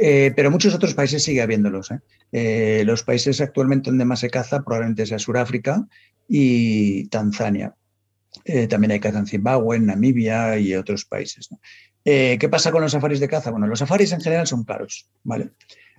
[0.00, 1.90] Eh, pero muchos otros países sigue habiéndolos.
[1.90, 2.00] ¿eh?
[2.32, 5.86] Eh, los países actualmente donde más se caza probablemente sea Sudáfrica
[6.28, 7.74] y Tanzania.
[8.68, 11.48] también hay caza en Zimbabue, en Namibia y otros países.
[12.02, 13.50] ¿Qué pasa con los safaris de caza?
[13.50, 15.50] Bueno, los safaris en general son caros, ¿vale?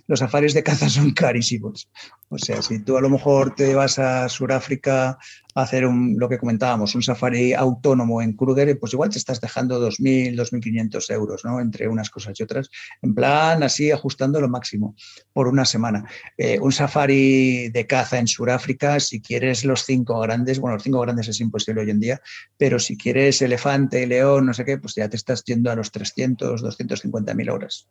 [0.06, 1.88] Los safaris de caza son carísimos.
[2.28, 5.18] O sea, si tú a lo mejor te vas a Sudáfrica
[5.54, 9.40] a hacer un, lo que comentábamos, un safari autónomo en Kruger, pues igual te estás
[9.40, 11.60] dejando 2.000, 2.500 euros, ¿no?
[11.60, 12.68] Entre unas cosas y otras,
[13.00, 14.96] en plan así ajustando lo máximo
[15.32, 16.04] por una semana.
[16.36, 21.00] Eh, un safari de caza en Sudáfrica, si quieres los cinco grandes, bueno, los cinco
[21.00, 22.20] grandes es imposible hoy en día,
[22.56, 25.92] pero si quieres elefante, león, no sé qué, pues ya te estás yendo a los
[25.92, 27.88] 300, 250 mil horas.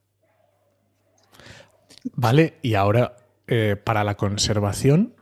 [2.14, 5.16] Vale, y ahora eh, para la conservación,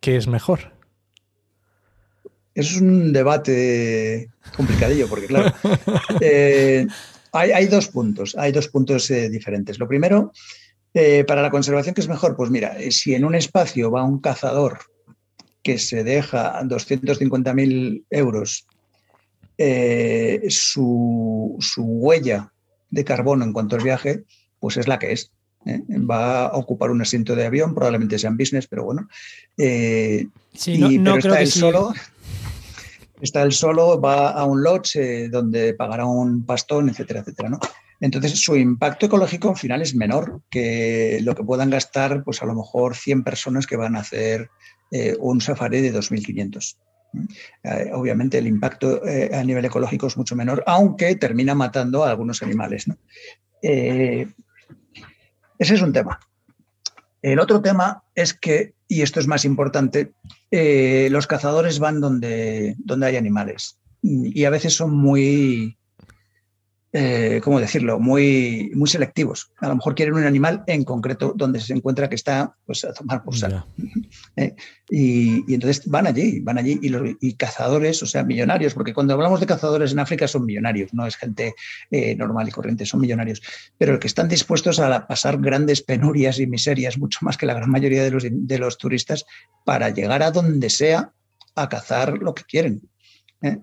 [0.00, 0.72] ¿qué es mejor?
[2.54, 5.54] Es un debate complicadillo, porque claro,
[6.20, 6.86] eh,
[7.32, 9.78] hay, dos puntos, hay dos puntos eh, diferentes.
[9.78, 10.32] Lo primero,
[11.28, 12.34] para la conservación, ¿qué es mejor?
[12.34, 14.78] Pues mira, si en un espacio va un cazador
[15.62, 18.66] que se deja 250.000 euros
[20.48, 22.52] su, su, huella
[22.90, 24.24] de carbono en cuanto al viaje,
[24.58, 25.30] pues es la que es.
[25.68, 25.82] ¿Eh?
[25.98, 29.08] Va a ocupar un asiento de avión, probablemente sea en business, pero bueno.
[29.56, 31.92] Eh, sí, no, pero está él solo.
[33.20, 37.48] Está él solo, va a un lodge eh, donde pagará un pastón, etcétera, etcétera.
[37.48, 37.60] ¿no?
[38.00, 42.46] Entonces, su impacto ecológico al final es menor que lo que puedan gastar, pues a
[42.46, 44.50] lo mejor 100 personas que van a hacer
[45.18, 46.76] un safari de 2.500.
[47.92, 49.02] obviamente el impacto
[49.32, 52.86] a nivel ecológico es mucho menor, aunque termina matando a algunos animales.
[52.86, 52.96] ¿no?
[55.58, 56.20] Ese es un tema.
[57.22, 60.12] El otro tema es que, y esto es más importante,
[60.50, 65.76] eh, los cazadores van donde, donde hay animales y a veces son muy,
[66.92, 69.50] eh, ¿cómo decirlo?, muy, muy selectivos.
[69.58, 72.92] A lo mejor quieren un animal en concreto donde se encuentra que está pues, a
[72.92, 73.34] tomar por.
[74.38, 74.54] ¿Eh?
[74.88, 77.02] Y, entonces van allí, van allí y, los,
[77.36, 81.16] cazadores, o sea, millonarios, porque cuando hablamos de cazadores en África son millonarios, no es
[81.16, 81.54] gente
[81.90, 83.42] eh, normal y corriente, son millonarios,
[83.78, 87.68] pero que están dispuestos a pasar grandes penurias y miserias, mucho más que la gran
[87.68, 89.26] mayoría de los, de los turistas,
[89.64, 91.12] para llegar a donde sea
[91.56, 92.88] a cazar lo que quieren.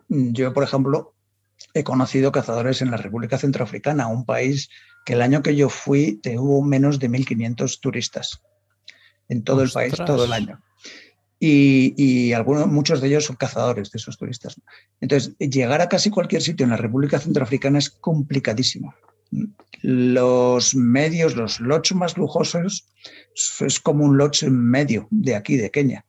[0.09, 1.15] Yo, por ejemplo,
[1.73, 4.69] he conocido cazadores en la República Centroafricana, un país
[5.05, 8.41] que el año que yo fui tuvo menos de 1.500 turistas
[9.29, 10.61] en todo el país, todo el año.
[11.39, 14.59] Y, algunos, muchos de ellos son cazadores de esos turistas.
[15.01, 18.95] Entonces, llegar a casi cualquier sitio en la República Centroafricana es complicadísimo.
[19.81, 22.87] Los medios, los lots más lujosos,
[23.59, 26.05] es como un lodge medio de aquí, de Kenia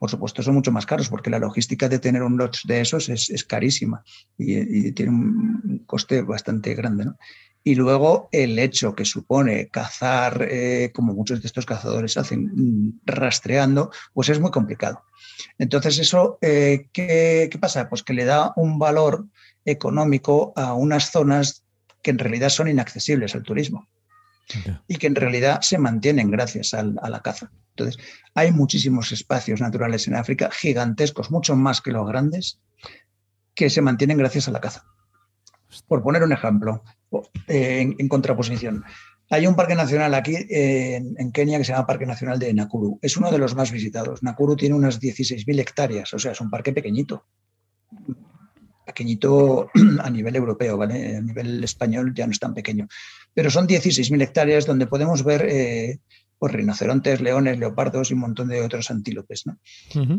[0.00, 3.10] por supuesto, son mucho más caros porque la logística de tener un lodge de esos
[3.10, 4.02] es, carísima
[4.38, 7.04] y, tiene un coste bastante grande.
[7.62, 13.00] Y luego el hecho que supone cazar, eh, como muchos de estos cazadores hacen, mm,
[13.04, 15.04] rastreando, pues es muy complicado.
[15.58, 17.88] Entonces, eso, eh, ¿qué, pasa?
[17.88, 19.26] Pues que le da un valor
[19.64, 21.64] económico a unas zonas
[22.02, 23.88] que en realidad son inaccesibles al turismo
[24.88, 27.52] y que en realidad se mantienen gracias a la caza.
[27.76, 28.02] Entonces,
[28.34, 32.58] hay muchísimos espacios naturales en África, gigantescos, mucho más que los grandes,
[33.54, 34.84] que se mantienen gracias a la caza.
[35.86, 36.82] Por poner un ejemplo,
[37.48, 38.84] eh, en, contraposición,
[39.30, 42.98] hay un parque nacional aquí en, Kenia que se llama Parque Nacional de Nakuru.
[43.00, 44.22] Es uno de los más visitados.
[44.22, 47.26] Nakuru tiene unas 16.000 hectáreas, o sea, es un parque pequeñito.
[48.84, 49.70] Pequeñito
[50.02, 51.16] a nivel europeo, ¿vale?
[51.16, 52.88] A nivel español ya no es tan pequeño.
[53.32, 56.00] Pero son 16.000 hectáreas donde podemos ver eh,
[56.40, 59.46] pues rinocerontes, leones, leopardos y un montón de otros antílopes.
[59.46, 59.58] ¿no?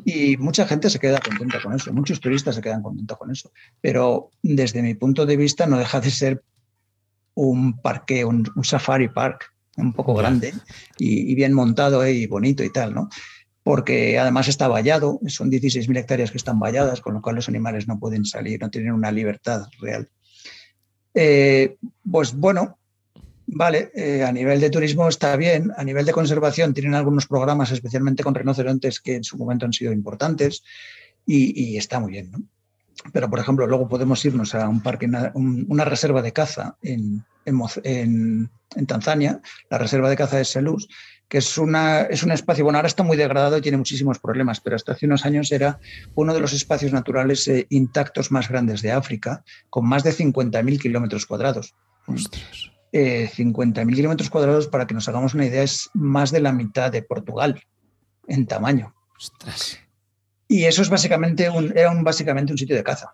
[0.05, 3.51] Y mucha gente se queda contenta con eso, muchos turistas se quedan contentos con eso.
[3.81, 6.43] Pero desde mi punto de vista no deja de ser
[7.35, 10.53] un parque, un, safari park un poco grande
[10.97, 12.13] y, bien montado ¿eh?
[12.13, 13.09] y bonito y tal, ¿no?
[13.63, 17.87] Porque además está vallado, son 16.000 hectáreas que están valladas, con lo cual los animales
[17.87, 20.09] no pueden salir, no tienen una libertad real.
[21.13, 21.77] Eh,
[22.09, 22.79] pues bueno,
[23.53, 27.69] Vale, eh, a nivel de turismo está bien, a nivel de conservación tienen algunos programas,
[27.71, 30.63] especialmente con rinocerontes, que en su momento han sido importantes
[31.25, 32.31] y, está muy bien.
[32.31, 32.39] ¿no?
[33.13, 38.49] Pero, por ejemplo, luego podemos irnos a un parque, una reserva de caza en, en,
[38.87, 40.87] Tanzania, la reserva de caza de Selous,
[41.27, 44.59] que es, una, es un espacio, bueno, ahora está muy degradado y tiene muchísimos problemas,
[44.59, 45.79] pero hasta hace unos años era
[46.15, 50.79] uno de los espacios naturales eh, intactos más grandes de África, con más de 50.000
[50.79, 51.73] kilómetros cuadrados.
[52.07, 52.71] Ostras.
[52.93, 57.01] 50.000 kilómetros cuadrados, para que nos hagamos una idea, es más de la mitad de
[57.01, 57.63] Portugal
[58.27, 58.93] en tamaño.
[60.51, 63.13] Y eso es básicamente un, era un, básicamente un sitio de caza,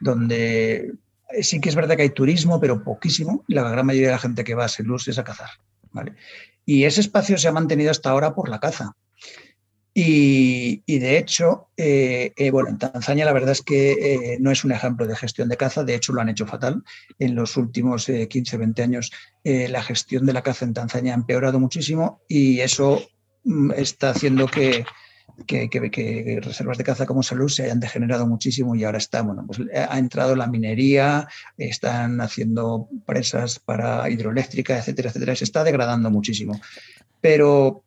[0.00, 0.94] donde
[1.42, 3.44] sí que es verdad que hay turismo, pero poquísimo.
[3.48, 5.50] La gran mayoría de la gente que va a Selus es a cazar.
[5.90, 6.14] ¿vale?
[6.64, 8.96] Y ese espacio se ha mantenido hasta ahora por la caza.
[9.92, 14.64] Y, de hecho, eh, eh, bueno, en Tanzania la verdad es que eh, no es
[14.64, 16.82] un ejemplo de gestión de caza, de hecho lo han hecho fatal.
[17.18, 19.12] En los últimos 15, 20 años
[19.44, 23.02] la gestión de la caza en Tanzania ha empeorado muchísimo y eso
[23.44, 24.86] mm, está haciendo que,
[25.46, 29.60] que, reservas de caza como salud se hayan degenerado muchísimo y ahora está, bueno, pues
[29.74, 36.60] ha entrado la minería, están haciendo presas para hidroeléctrica, etcétera, etcétera, se está degradando muchísimo.
[37.20, 37.84] Pero,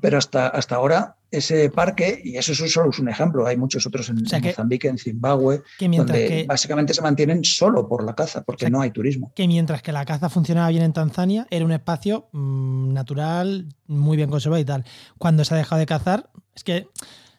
[0.00, 4.08] pero hasta, hasta ahora ese parque, y eso solo es un ejemplo, hay muchos otros
[4.08, 8.90] en, Mozambique, en Zimbabue, donde básicamente se mantienen solo por la caza, porque no hay
[8.90, 9.32] turismo.
[9.34, 14.16] Que mientras que la caza funcionaba bien en Tanzania, era un espacio mm, natural, muy
[14.16, 14.84] bien conservado y tal.
[15.18, 16.88] Cuando se ha dejado de cazar, es que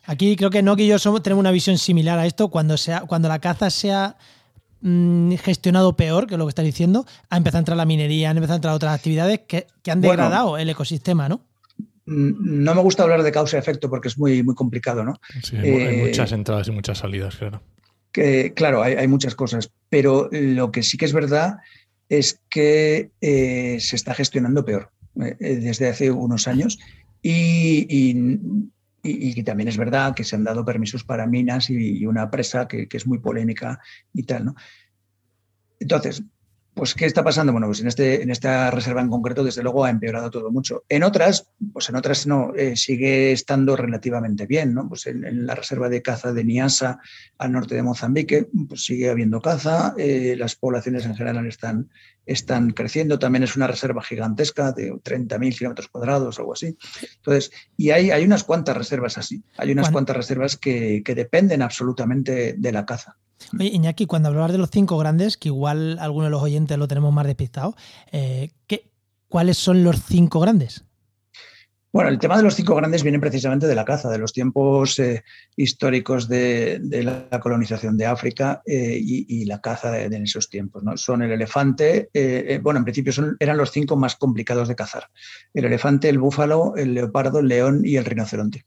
[0.06, 3.02] aquí creo que Noki y yo somos, tenemos una visión similar a esto, cuando, sea,
[3.02, 4.16] cuando la caza sea
[4.80, 8.30] mm, gestionado peor, que es lo que está diciendo, ha empezado a entrar la minería,
[8.30, 11.42] han empezado a entrar otras actividades que, han degradado el ecosistema, ¿no?
[12.12, 15.14] No me gusta hablar de causa-efecto porque es muy, muy complicado, ¿no?
[15.44, 17.62] Sí, hay eh, muchas entradas y muchas salidas, claro.
[18.12, 21.60] Que, claro, hay, muchas cosas, pero lo que sí que es verdad
[22.10, 24.92] es que eh, se está gestionando peor
[25.22, 26.78] eh, desde hace unos años
[27.22, 27.86] y,
[29.46, 32.98] también es verdad que se han dado permisos para minas y, una presa que, que,
[32.98, 33.80] es muy polémica
[34.14, 34.56] y tal, ¿no?
[35.80, 36.22] Entonces,
[36.74, 37.52] pues, ¿qué está pasando?
[37.52, 40.84] Bueno, pues en, este, en esta reserva en concreto, desde luego, ha empeorado todo mucho.
[40.88, 44.88] En otras, pues en otras no, eh, sigue estando relativamente bien, ¿no?
[44.88, 47.00] Pues en, la reserva de caza de Niasa,
[47.38, 51.90] al norte de Mozambique, pues sigue habiendo caza, eh, las poblaciones en general están,
[52.26, 56.78] están creciendo, también es una reserva gigantesca de 30.000 kilómetros cuadrados, algo así.
[57.18, 61.62] Entonces, y hay, hay unas cuantas reservas así, hay unas cuantas reservas que, que dependen
[61.62, 63.18] absolutamente de la caza.
[63.60, 66.88] Oye, Iñaki, cuando hablabas de los cinco grandes, que igual algunos de los oyentes lo
[66.88, 67.76] tenemos más despistado,
[68.12, 68.52] eh,
[69.28, 70.86] ¿cuáles son los cinco grandes?
[71.94, 74.98] Bueno, el tema de los cinco grandes viene precisamente de la caza, de los tiempos
[75.00, 75.24] eh,
[75.58, 80.84] históricos de, la colonización de África eh, y, la caza de, esos tiempos.
[80.84, 80.96] ¿no?
[80.96, 82.10] Son el elefante,
[82.62, 85.10] bueno, en principio eran los cinco más complicados de cazar.
[85.54, 88.66] El elefante, el búfalo, el leopardo, el león y el rinoceronte.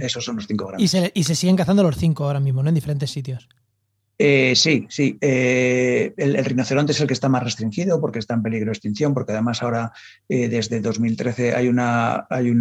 [0.00, 0.84] Esos son los cinco grandes.
[0.84, 2.68] Y se, y se siguen cazando los cinco ahora mismo, ¿no?
[2.68, 3.48] En diferentes sitios.
[4.16, 5.18] Eh, sí, sí.
[5.20, 9.12] Eh, el, rinoceronte es el que está más restringido porque está en peligro de extinción,
[9.12, 9.92] porque además ahora
[10.28, 12.52] eh, desde 2013 hay una, hay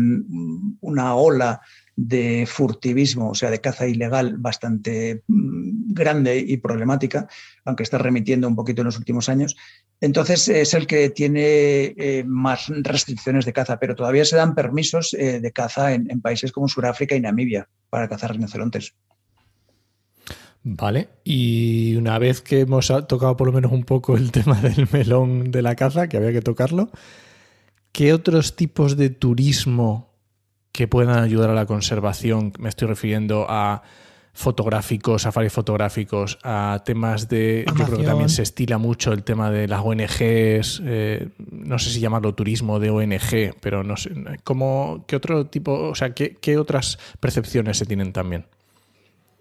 [0.81, 1.61] una ola
[1.95, 7.27] de furtivismo, o sea, de caza ilegal bastante mm, grande y problemática,
[7.65, 9.55] aunque está remitiendo un poquito en los últimos años.
[10.01, 15.51] Entonces es el que tiene más restricciones de caza, pero todavía se dan permisos de
[15.53, 18.95] caza en, en países como Sudáfrica y Namibia para cazar rinocerontes.
[20.65, 24.87] Vale, y una vez que hemos tocado por lo menos un poco el tema del
[24.91, 26.89] melón de la caza, que había que tocarlo,
[27.91, 30.13] ¿qué otros tipos de turismo
[30.71, 32.53] que puedan ayudar a la conservación?
[32.59, 33.83] Me estoy refiriendo a
[34.35, 37.65] fotográficos, safaris fotográficos, a temas de...
[37.77, 41.91] Yo creo que también se estila mucho el tema de las ONGs, eh, no sé
[41.91, 44.11] si llamarlo turismo de ONG, pero no sé,
[44.43, 48.45] ¿cómo, ¿qué otro tipo, o sea, qué, qué otras percepciones se tienen también?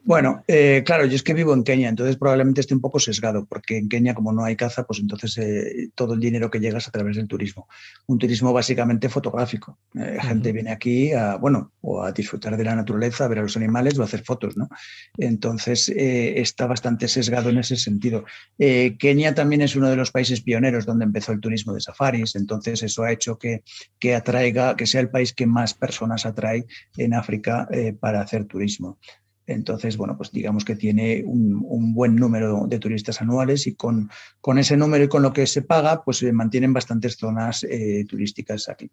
[0.04, 3.46] Bueno, eh, claro, yo es que vivo en Kenia, entonces probablemente esté un poco sesgado,
[3.46, 6.78] porque en Kenia, como no hay caza, pues entonces eh, todo el dinero que llega
[6.78, 7.68] es a través del turismo.
[8.06, 9.78] Un turismo básicamente fotográfico.
[9.94, 13.42] Eh, gente viene aquí a, bueno, o a disfrutar de la naturaleza, a ver a
[13.42, 14.68] los animales o a hacer fotos, ¿no?
[15.16, 18.24] Entonces está bastante sesgado en ese sentido.
[18.58, 22.82] Kenia también es uno de los países pioneros donde empezó el turismo de safaris, entonces
[22.82, 23.62] eso ha hecho que,
[24.00, 27.68] que atraiga, que sea el país que más personas atrae en África
[28.00, 28.98] para hacer turismo.
[29.46, 34.08] Entonces, bueno, pues digamos que tiene un, buen número de turistas anuales y con,
[34.40, 38.04] con, ese número y con lo que se paga, pues se mantienen bastantes zonas eh,
[38.08, 38.90] turísticas aquí.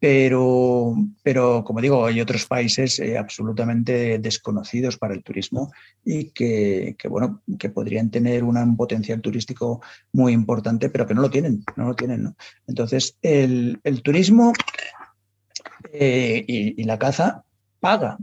[0.00, 5.72] Pero, pero, como digo, hay otros países eh, absolutamente desconocidos para el turismo
[6.04, 9.80] y que, bueno, que podrían tener un potencial turístico
[10.12, 12.34] muy importante, pero que no lo tienen, no lo tienen.
[12.66, 14.52] Entonces, el, turismo
[15.92, 17.44] eh, y, y la caza
[17.80, 18.18] paga,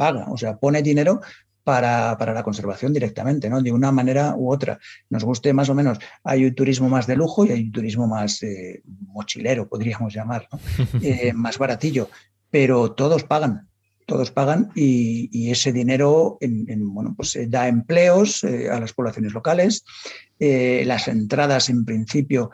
[0.00, 1.20] paga, o sea, pone dinero
[1.62, 3.60] para, la conservación directamente, ¿no?
[3.60, 4.78] De una manera u otra.
[5.10, 5.98] Nos guste más o menos.
[6.24, 10.48] Hay un turismo más de lujo y hay un turismo más eh, mochilero, podríamos llamar,
[11.02, 12.08] eh, más baratillo.
[12.48, 13.68] Pero todos pagan,
[14.10, 19.84] todos pagan y, ese dinero bueno, pues, eh, da empleos eh, a las poblaciones locales.
[20.36, 22.50] Eh, las entradas, en principio,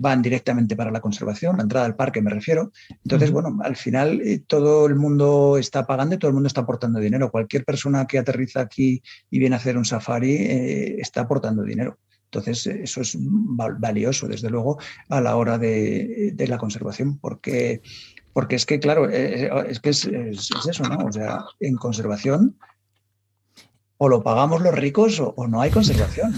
[0.00, 2.72] van directamente para la conservación, la entrada al parque me refiero.
[3.04, 6.98] Entonces, bueno, al final todo el mundo está pagando y todo el mundo está aportando
[6.98, 7.30] dinero.
[7.30, 9.00] Cualquier persona que aterriza aquí
[9.30, 10.34] y viene a hacer un safari
[10.98, 11.96] está aportando dinero.
[12.24, 17.82] Entonces, eso es valioso, desde luego, a la hora de, de la conservación, porque
[18.36, 21.06] Porque es que, claro, eh, eh, es que es, eso, ¿no?
[21.06, 22.58] O sea, en conservación
[23.96, 26.34] o lo pagamos los ricos o, no hay conservación.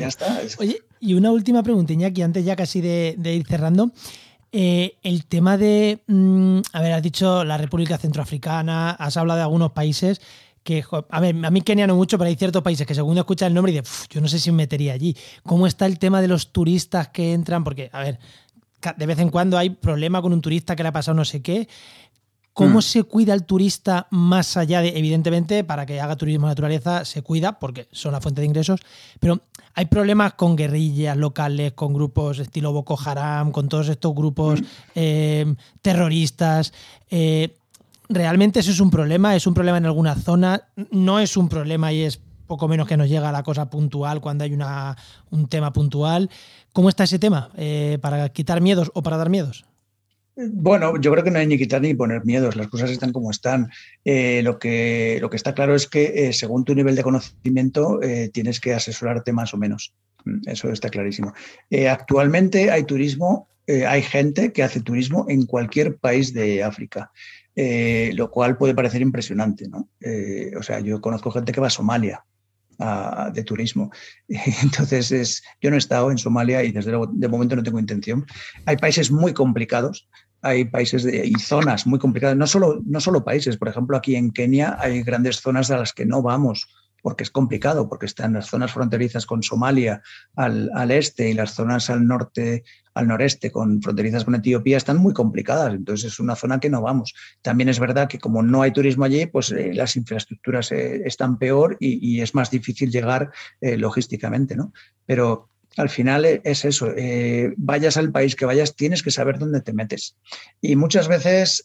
[0.00, 0.40] ya está.
[0.58, 3.92] Oye, y una última pregunta, Iñaki, antes ya casi de, ir cerrando.
[4.50, 9.42] Eh, el tema de, mm, a ver, has dicho la República Centroafricana, has hablado de
[9.42, 10.22] algunos países
[10.62, 13.46] que, a ver, a mí Kenia no mucho, pero hay ciertos países que según escucha
[13.46, 15.14] el nombre y de, yo no sé si me metería allí.
[15.42, 17.62] ¿Cómo está el tema de los turistas que entran?
[17.62, 18.18] Porque, a ver,
[18.96, 21.42] de vez en cuando hay problema con un turista que le ha pasado no sé
[21.42, 21.68] qué.
[22.52, 22.82] ¿Cómo mm.
[22.82, 27.22] se cuida el turista más allá de, evidentemente, para que haga turismo de naturaleza, se
[27.22, 28.80] cuida porque son la fuente de ingresos,
[29.20, 29.40] pero
[29.74, 34.64] hay problemas con guerrillas locales, con grupos estilo Boko Haram, con todos estos grupos mm.
[34.96, 36.74] eh, terroristas.
[37.10, 37.56] Eh,
[38.10, 41.90] realmente eso es un problema, es un problema en alguna zona, no es un problema
[41.92, 44.94] y es poco menos que nos llega la cosa puntual cuando hay una,
[45.30, 46.28] un tema puntual.
[46.72, 47.50] ¿Cómo está ese tema?
[47.56, 49.66] Eh, ¿Para quitar miedos o para dar miedos?
[50.34, 53.30] Bueno, yo creo que no hay ni quitar ni poner miedos, las cosas están como
[53.30, 53.70] están.
[54.06, 58.00] Eh, lo, que, lo que está claro es que eh, según tu nivel de conocimiento
[58.32, 59.92] tienes que asesorarte más o menos.
[60.24, 61.34] Mm, eso está clarísimo.
[61.90, 67.10] actualmente hay turismo, hay gente que hace turismo en cualquier país de África.
[67.54, 69.68] lo cual puede parecer impresionante.
[69.68, 69.90] ¿no?
[70.58, 72.24] o sea, yo conozco gente que va a Somalia
[73.32, 73.90] de turismo.
[74.62, 77.78] Entonces, es, yo no he estado en Somalia y desde luego de momento no tengo
[77.78, 78.26] intención.
[78.66, 80.08] Hay países muy complicados,
[80.42, 84.32] hay países y zonas muy complicadas, no solo, no solo países, por ejemplo, aquí en
[84.32, 86.66] Kenia hay grandes zonas a las que no vamos
[87.02, 90.02] porque es complicado, porque están las zonas fronterizas con Somalia
[90.36, 92.64] al, este y las zonas al norte,
[92.94, 95.74] al noreste, con fronterizas con Etiopía, están muy complicadas.
[95.74, 97.14] Entonces es una zona que no vamos.
[97.40, 101.38] También es verdad que como no hay turismo allí, pues eh, las infraestructuras eh, están
[101.38, 103.30] peor y, es más difícil llegar
[103.60, 104.72] eh, logísticamente, ¿no?
[105.06, 106.88] Pero al final es eso,
[107.56, 110.16] vayas al país que vayas, tienes que saber dónde te metes.
[110.60, 111.64] Y muchas veces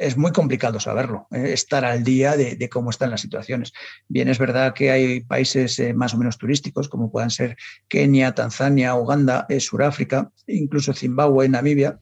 [0.00, 3.72] es muy complicado saberlo, eh, estar al día de, cómo están las situaciones.
[4.08, 8.34] Bien, es verdad que hay países eh, más o menos turísticos, como puedan ser Kenia,
[8.34, 11.98] Tanzania, Uganda, eh, Sudáfrica, incluso Zimbabue, Namibia,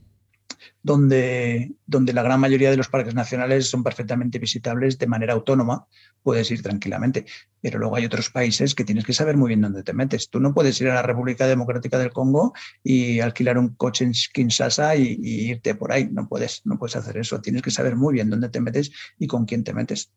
[0.89, 5.87] donde, donde la gran mayoría de los parques nacionales son perfectamente visitables de manera autónoma,
[6.23, 7.27] puedes ir tranquilamente.
[7.61, 10.31] Pero luego hay otros países que tienes que saber muy bien dónde te metes.
[10.31, 14.13] Tú no puedes ir a la República Democrática del Congo y alquilar un coche en
[14.33, 16.09] Kinshasa y, y irte por ahí.
[16.11, 17.43] No puedes, no puedes hacer eso.
[17.43, 20.11] Tienes que saber muy bien dónde te metes y con quién te metes.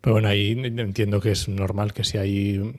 [0.00, 2.74] Pero bueno, ahí entiendo que es normal que si hay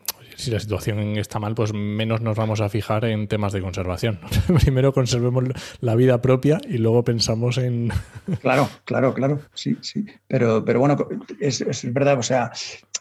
[0.45, 4.19] la situación está mal, pues menos nos vamos a fijar en temas de conservación.
[4.63, 5.43] Primero conservemos
[5.81, 7.91] la vida propia y luego pensamos en.
[8.41, 9.39] Claro, claro, claro.
[9.53, 10.05] Sí, sí.
[10.27, 10.97] Pero, pero bueno,
[11.39, 12.51] es, verdad, o sea,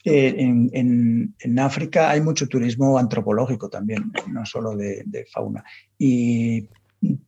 [0.04, 5.64] eh, en, África hay mucho turismo antropológico también, no solo de, fauna.
[5.98, 6.68] Y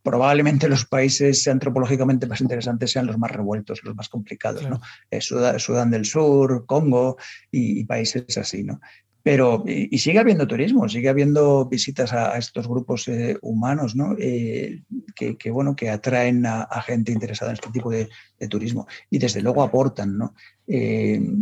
[0.03, 4.81] probablemente los países antropológicamente más interesantes sean los más revueltos, los más complicados, ¿no?
[5.11, 7.17] Eh, Sudán, del Sur, Congo
[7.51, 8.81] y, y, países así, ¿no?
[9.23, 14.17] Pero, y, sigue habiendo turismo, sigue habiendo visitas a, estos grupos eh, humanos, ¿no?
[14.19, 14.83] Eh,
[15.15, 18.09] que, bueno, que atraen a, gente interesada en este tipo de,
[18.49, 20.35] turismo y desde luego aportan, ¿no?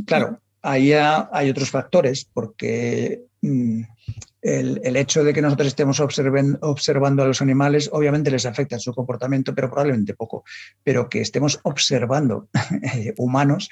[0.05, 3.83] Claro, ahí hay otros factores, porque mm,
[4.43, 9.55] el, hecho de que nosotros estemos observando a los animales obviamente les afecta su comportamiento,
[9.55, 10.45] pero probablemente poco.
[10.85, 12.49] Pero que estemos observando
[13.17, 13.69] humanos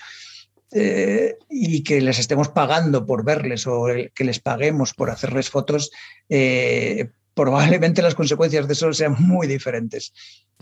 [0.72, 5.90] eh, y que les estemos pagando por verles o que les paguemos por hacerles fotos,
[6.28, 10.12] eh, probablemente las consecuencias de eso sean muy diferentes.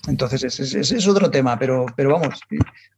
[0.06, 2.40] Entonces, ese es, otro tema, pero, pero vamos,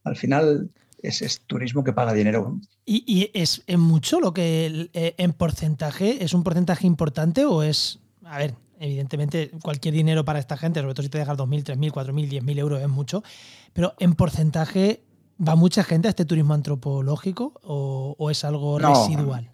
[0.05, 0.71] al final
[1.09, 2.59] es, turismo que paga dinero.
[2.85, 8.39] ¿Y, es, mucho lo que eh, en porcentaje es un porcentaje importante o es, a
[8.39, 12.43] ver, evidentemente cualquier dinero para esta gente, sobre todo si te dejas 2.000, 3.000, 4.000,
[12.43, 13.23] 10.000 euros es mucho,
[13.73, 15.03] pero en porcentaje
[15.37, 19.51] ¿Va mucha gente a este turismo antropológico o, es algo residual?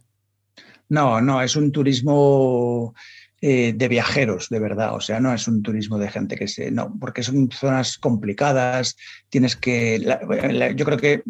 [0.89, 2.95] No, no, es un turismo
[3.43, 4.95] eh, de viajeros, de verdad.
[4.95, 6.71] O sea, no es un turismo de gente que se.
[6.71, 8.97] No, porque son zonas complicadas.
[9.29, 9.99] Tienes que.
[10.77, 11.23] yo creo que.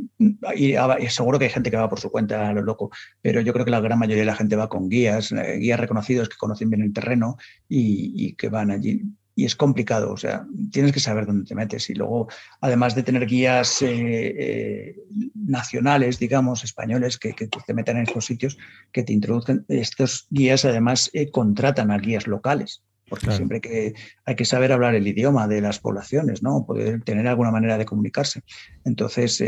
[0.57, 0.75] Y,
[1.09, 2.91] seguro que hay gente que va por su cuenta a lo loco,
[3.23, 5.79] pero yo creo que la gran mayoría de la gente va con guías, eh, guías
[5.79, 7.37] reconocidos que conocen bien el terreno
[7.69, 9.03] y que van allí
[9.41, 12.29] y es complicado, o sea, tienes que saber dónde te metes y luego,
[12.61, 14.97] además de tener guías eh, eh,
[15.35, 18.59] nacionales, digamos, españoles, que, te metan en estos sitios,
[18.93, 23.95] que te introduzcan, estos guías además eh, contratan a guías locales, porque siempre que
[24.27, 26.67] hay que saber hablar el idioma de las poblaciones, ¿no?
[26.67, 28.43] Poder tener alguna manera de comunicarse.
[28.85, 29.43] Entonces,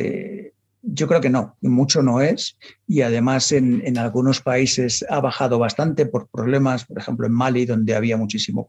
[0.82, 2.58] yo creo que no, mucho no es.
[2.86, 7.94] Y además en, algunos países ha bajado bastante por problemas, por ejemplo en Mali, donde
[7.94, 8.66] había muchísimo,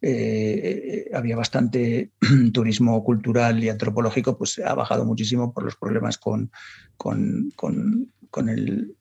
[0.00, 2.12] eh, había bastante
[2.52, 6.50] turismo cultural y antropológico, pues ha bajado muchísimo por los problemas con,
[6.96, 7.52] con,
[8.48, 8.96] el,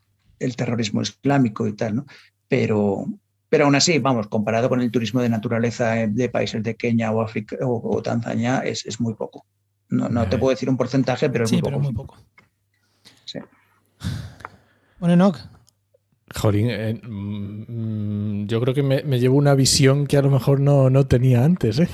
[0.55, 2.05] terrorismo islámico y tal, ¿no?
[2.49, 3.05] Pero,
[3.47, 7.22] pero aún así, vamos, comparado con el turismo de naturaleza de países de Kenia o,
[7.22, 9.45] África, o, Tanzania, es, muy poco.
[9.89, 11.80] No, te puedo decir un porcentaje, pero es muy, poco.
[11.80, 12.18] muy poco.
[15.00, 15.38] Bueno, Enoch.
[16.36, 21.08] Jorín, eh, mm, yo creo que me, llevo una visión que a lo mejor no,
[21.08, 21.80] tenía antes.
[21.80, 21.89] ¿eh?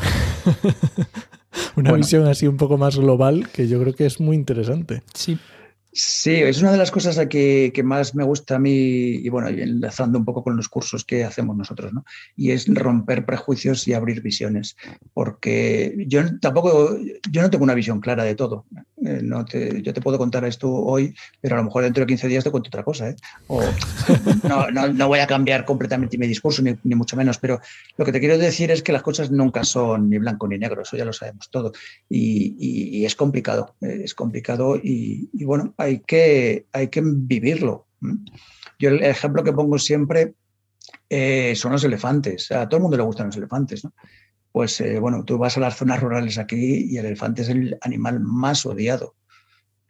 [1.76, 5.04] una visión así un poco más global que yo creo que es muy interesante.
[5.14, 5.38] Sí.
[5.98, 9.48] Sí, es una de las cosas que, que, más me gusta a mí, y bueno,
[9.48, 12.04] enlazando un poco con los cursos que hacemos nosotros, ¿no?
[12.36, 14.76] Y es romper prejuicios y abrir visiones,
[15.14, 16.98] porque yo tampoco,
[17.32, 18.66] yo no tengo una visión clara de todo.
[19.06, 22.08] Eh, no te, yo te puedo contar esto hoy, pero a lo mejor dentro de
[22.08, 23.16] 15 días te cuento otra cosa, ¿eh?
[24.44, 27.60] No, no, no voy a cambiar completamente mi discurso, ni, mucho menos, pero
[27.98, 30.82] lo que te quiero decir es que las cosas nunca son ni blanco ni negro,
[30.82, 31.72] eso ya lo sabemos todo.
[32.10, 37.88] Y, es complicado, eh, es complicado y, y bueno, hay que, hay que vivirlo.
[38.80, 40.34] Yo el ejemplo que pongo siempre
[41.56, 42.52] son los elefantes.
[42.52, 43.88] A todo el mundo le gustan los elefantes.
[44.56, 47.78] Pues eh, bueno, tú vas a las zonas rurales aquí y el elefante es el
[47.82, 49.18] animal más odiado.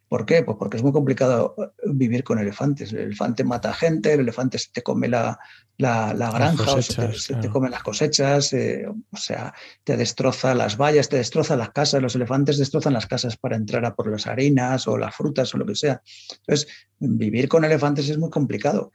[0.07, 0.41] ¿Por qué?
[0.41, 2.91] Pues porque es muy complicado eh, vivir con elefantes.
[2.91, 5.37] El elefante mata gente, el elefante se te come la,
[5.77, 9.53] granja, se, te, come las cosechas, eh, o sea,
[9.83, 12.01] te destroza las vallas, te destroza las casas.
[12.01, 15.59] Los elefantes destrozan las casas para entrar a por las harinas o las frutas o
[15.59, 16.01] lo que sea.
[16.39, 18.91] Entonces, vivir con elefantes es muy complicado.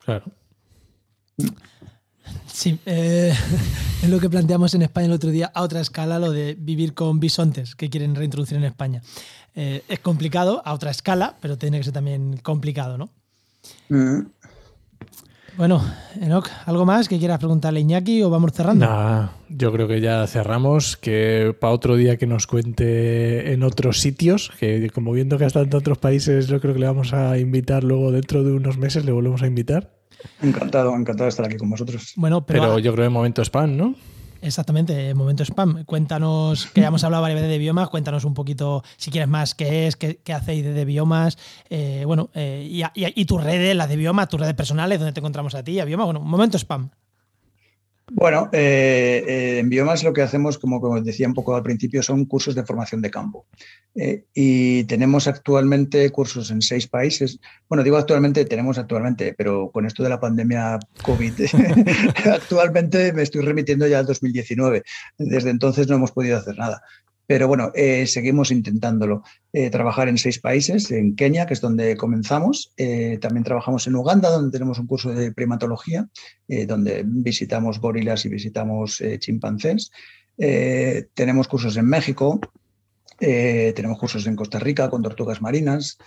[0.00, 0.30] Claro.
[2.46, 3.32] Sí, eh,
[4.02, 6.94] es lo que planteamos en España el otro día a otra escala, lo de vivir
[6.94, 9.02] con bisontes que quieren reintroducir en España.
[9.54, 13.10] Eh, es complicado a otra escala, pero tiene que ser también complicado, ¿no?
[13.88, 14.26] Mm.
[15.58, 15.82] Bueno,
[16.20, 18.86] Enoch, ¿algo más que quieras preguntarle a Iñaki o vamos cerrando?
[18.86, 24.00] Nah, yo creo que ya cerramos, que para otro día que nos cuente en otros
[24.00, 27.12] sitios, que como viendo que ha estado en otros países, yo creo que le vamos
[27.12, 29.97] a invitar luego dentro de unos meses, le volvemos a invitar.
[30.42, 32.12] Encantado, encantado de estar aquí con vosotros.
[32.16, 33.94] Bueno, pero, pero yo creo en momento spam, ¿no?
[34.40, 35.84] Exactamente, momento spam.
[35.84, 39.54] Cuéntanos, que ya hemos hablado varias veces de biomas, cuéntanos un poquito, si quieres más,
[39.54, 41.38] qué es, qué, hacéis de, biomas,
[41.70, 45.20] eh, bueno, eh, y, y, tus redes, las de biomas, tus redes personales, donde te
[45.20, 46.90] encontramos a ti, a bioma, bueno, momento spam.
[48.10, 52.24] Bueno, eh, eh, en Biomas lo que hacemos, como, decía un poco al principio, son
[52.24, 53.46] cursos de formación de campo.
[53.94, 57.38] Eh, y tenemos actualmente cursos en seis países.
[57.68, 61.34] Bueno, digo actualmente, tenemos actualmente, pero con esto de la pandemia COVID,
[62.32, 64.82] actualmente me estoy remitiendo ya al 2019.
[65.18, 66.82] Desde entonces no hemos podido hacer nada.
[67.28, 69.22] Pero bueno, eh, seguimos intentándolo.
[69.52, 72.72] Eh, trabajar en seis países, en Kenia, que es donde comenzamos.
[72.78, 76.08] Eh, también trabajamos en Uganda, donde tenemos un curso de primatología,
[76.66, 79.90] donde visitamos gorilas y visitamos chimpancés.
[81.14, 82.40] tenemos cursos en México,
[83.18, 85.98] tenemos cursos en Costa Rica con tortugas marinas,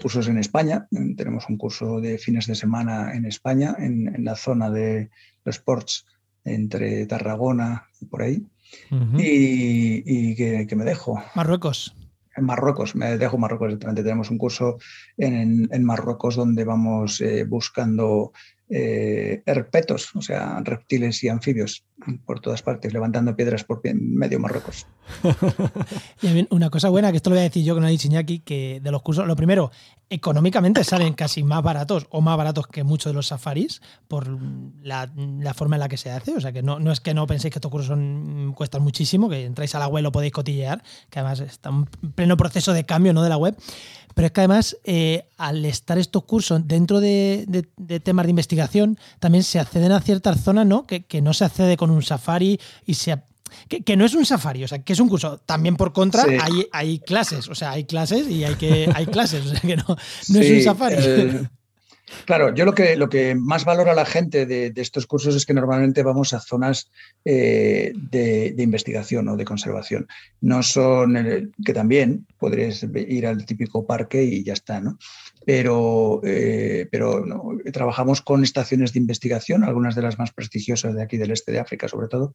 [0.00, 0.88] cursos en España.
[1.18, 5.10] Tenemos un curso de fines de semana en España, en, en la zona de
[5.44, 6.06] los ports
[6.42, 8.46] entre Tarragona y por ahí
[9.18, 11.22] y, que, me dejo.
[11.34, 11.94] Marruecos.
[12.36, 14.02] En Marruecos, me dejo Marruecos exactamente.
[14.02, 14.78] Tenemos un curso
[15.16, 18.32] en, en Marruecos donde vamos eh, buscando
[18.72, 21.84] eh, herpetos, o sea, reptiles y anfibios
[22.24, 24.86] por todas partes, levantando piedras por medio Marruecos.
[26.22, 28.78] y una cosa buena, que esto lo voy a decir yo que no Iñaki, que
[28.80, 29.72] de los cursos, lo primero,
[30.10, 34.26] económicamente salen casi más baratos o más baratos que muchos de los safaris por
[34.82, 35.08] la,
[35.54, 36.36] forma en la que se hace.
[36.36, 39.28] O sea, que no, no es que no penséis que estos cursos son, cuestan muchísimo,
[39.28, 42.84] que entráis a la web lo podéis cotillear, que además está en pleno proceso de
[42.84, 43.22] cambio ¿no?
[43.22, 43.56] de la web.
[44.14, 47.68] Pero es que además, eh, al estar estos cursos dentro de,
[48.02, 50.86] temas de investigación, también se acceden a ciertas zonas ¿no?
[50.86, 53.12] Que, no se accede con un safari y se
[53.78, 55.38] que, no es un safari, o sea, que es un curso.
[55.46, 59.46] También por contra hay, hay, clases, o sea, hay clases y hay que hay clases,
[59.46, 60.96] o sea, que no, es un safari.
[62.24, 65.54] Claro, yo lo que, lo que más valora la gente de, estos cursos es que
[65.54, 66.90] normalmente vamos a zonas
[67.24, 70.08] eh, de, investigación o de conservación.
[70.40, 74.98] No son, que también podrías ir al típico parque y ya está, ¿no?
[75.46, 77.24] Pero, eh, pero
[77.72, 81.60] trabajamos con estaciones de investigación, algunas de las más prestigiosas de aquí del este de
[81.60, 82.34] África sobre todo,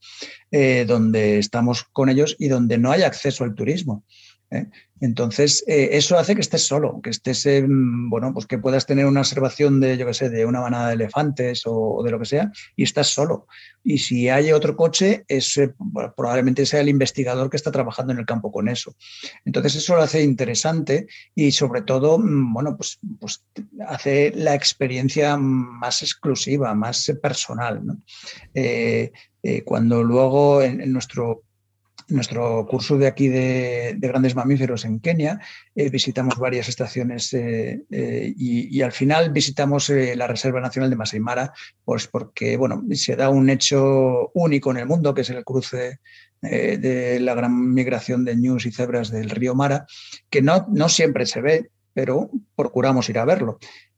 [0.52, 4.04] eh, donde estamos con ellos y donde no hay acceso al turismo.
[4.50, 4.68] ¿eh?
[5.02, 9.22] Entonces, eh, eso hace que estés solo, que estés, bueno, pues que puedas tener una
[9.22, 12.52] observación de, yo qué sé, de una manada de elefantes o, de lo que sea,
[12.78, 13.48] y estás solo.
[13.84, 15.60] Y si hay otro coche, es,
[16.16, 18.96] probablemente sea el investigador que está trabajando en el campo con eso.
[19.44, 23.44] Entonces, eso lo hace interesante y sobre todo, mm, bueno, pues, pues
[23.88, 27.82] hace la experiencia más exclusiva, más personal.
[28.54, 29.12] Eh,
[29.64, 31.45] cuando luego en nuestro
[32.08, 35.40] nuestro curso de aquí de, grandes mamíferos en Kenia
[35.74, 41.20] eh, visitamos varias estaciones eh, eh, y, al final visitamos la Reserva Nacional de Masai
[41.20, 41.54] Mara,
[41.84, 46.00] pues porque bueno, se da un hecho único en el mundo, que es el cruce
[46.42, 49.88] de la gran migración de ñus y cebras del río Mara,
[50.30, 53.58] que no, no siempre se ve, pero procuramos ir a verlo.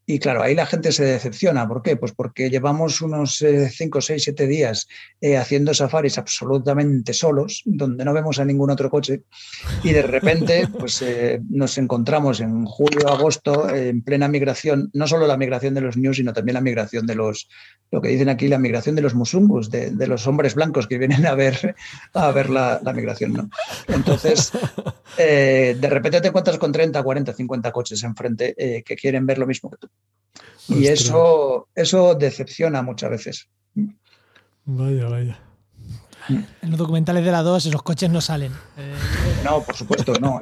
[0.09, 1.67] Y claro, ahí la gente se decepciona.
[1.67, 1.97] ¿Por qué?
[1.97, 4.87] Pues porque llevamos unos 5, 6, 7 días
[5.19, 9.23] eh, haciendo safaris absolutamente solos, donde no vemos a ningún otro coche,
[9.83, 15.27] y de repente pues, eh, nos encontramos en julio, agosto, en plena migración, no solo
[15.27, 17.49] la migración de los news, sino también la migración de los,
[17.91, 21.25] lo que dicen aquí, la migración de los musungus, de, los hombres blancos que vienen
[21.25, 21.75] a ver,
[22.13, 23.33] a ver la, migración.
[23.33, 23.49] ¿no?
[23.89, 24.53] Entonces,
[25.17, 28.55] eh, de repente te encuentras con 30, 40, 50 coches enfrente
[28.85, 29.89] que quieren ver lo mismo que tú.
[30.69, 33.49] Y eso, eso decepciona muchas veces.
[34.65, 35.39] Vaya, vaya.
[36.29, 38.51] En los documentales de la 2 esos coches no salen.
[39.45, 40.41] No, por supuesto, no.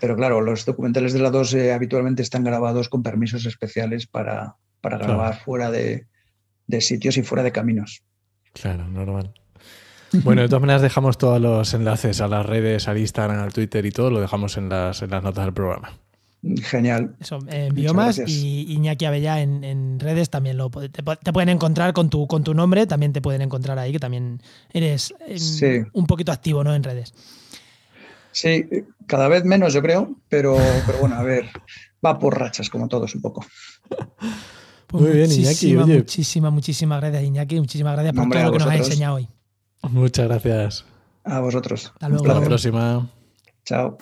[0.00, 4.56] pero claro, los documentales de la 2 eh, habitualmente están grabados con permisos especiales para,
[4.80, 6.06] para grabar fuera de,
[6.80, 8.02] sitios y fuera de caminos.
[8.52, 9.32] Claro, normal.
[10.22, 13.84] Bueno, de todas maneras dejamos todos los enlaces a las redes, al Instagram, al Twitter
[13.84, 15.98] y todo, lo dejamos en las, en las notas del programa.
[16.42, 17.16] Genial.
[17.20, 22.28] Eso, en Biomas y Iñaki Abella en, redes también lo te, pueden encontrar con tu,
[22.28, 24.40] con tu nombre, también te pueden encontrar ahí, que también
[24.72, 26.74] eres em, un poquito activo ¿no?
[26.74, 27.12] en redes.
[28.30, 28.66] Sí,
[29.06, 31.46] cada vez menos yo creo, pero, pero bueno, a ver,
[32.04, 33.44] va por rachas como todos un poco.
[34.88, 35.76] Pues Muy bien, Iñaki.
[35.76, 37.60] Muchísimas, muchísimas gracias, Iñaki.
[37.60, 39.28] Muchísimas gracias por todo lo que nos has enseñado hoy.
[39.82, 40.84] Muchas gracias.
[41.24, 41.92] A vosotros.
[41.92, 42.26] Hasta luego.
[42.26, 43.10] Hasta la próxima.
[43.66, 43.98] Chao.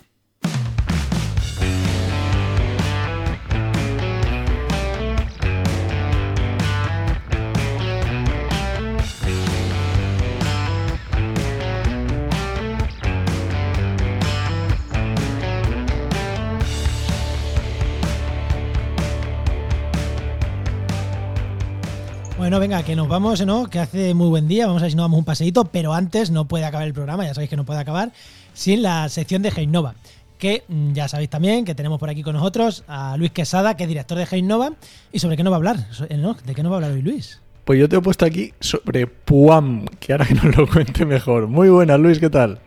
[22.46, 23.68] Bueno, venga, que nos vamos, ¿no?
[23.68, 26.30] Que hace muy buen día, vamos a ver si nos damos un paseíto, pero antes
[26.30, 28.12] no puede acabar el programa, ya sabéis que no puede acabar,
[28.54, 29.96] sin la sección de Heinova,
[30.38, 33.82] que mm, ya sabéis también que tenemos por aquí con nosotros a Luis Quesada, que
[33.82, 34.74] es director de Heinova,
[35.12, 36.34] y sobre qué nos va a hablar, ¿no?
[36.34, 37.40] ¿De qué nos va a hablar hoy Luis?
[37.64, 41.48] Pues yo te he puesto aquí sobre Puam, que ahora que nos lo cuente mejor.
[41.48, 42.60] Muy buena, Luis, ¿qué tal?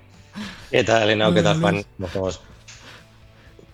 [0.72, 1.34] ¿Qué tal, Elena?
[1.34, 1.86] ¿Qué tal, Juan?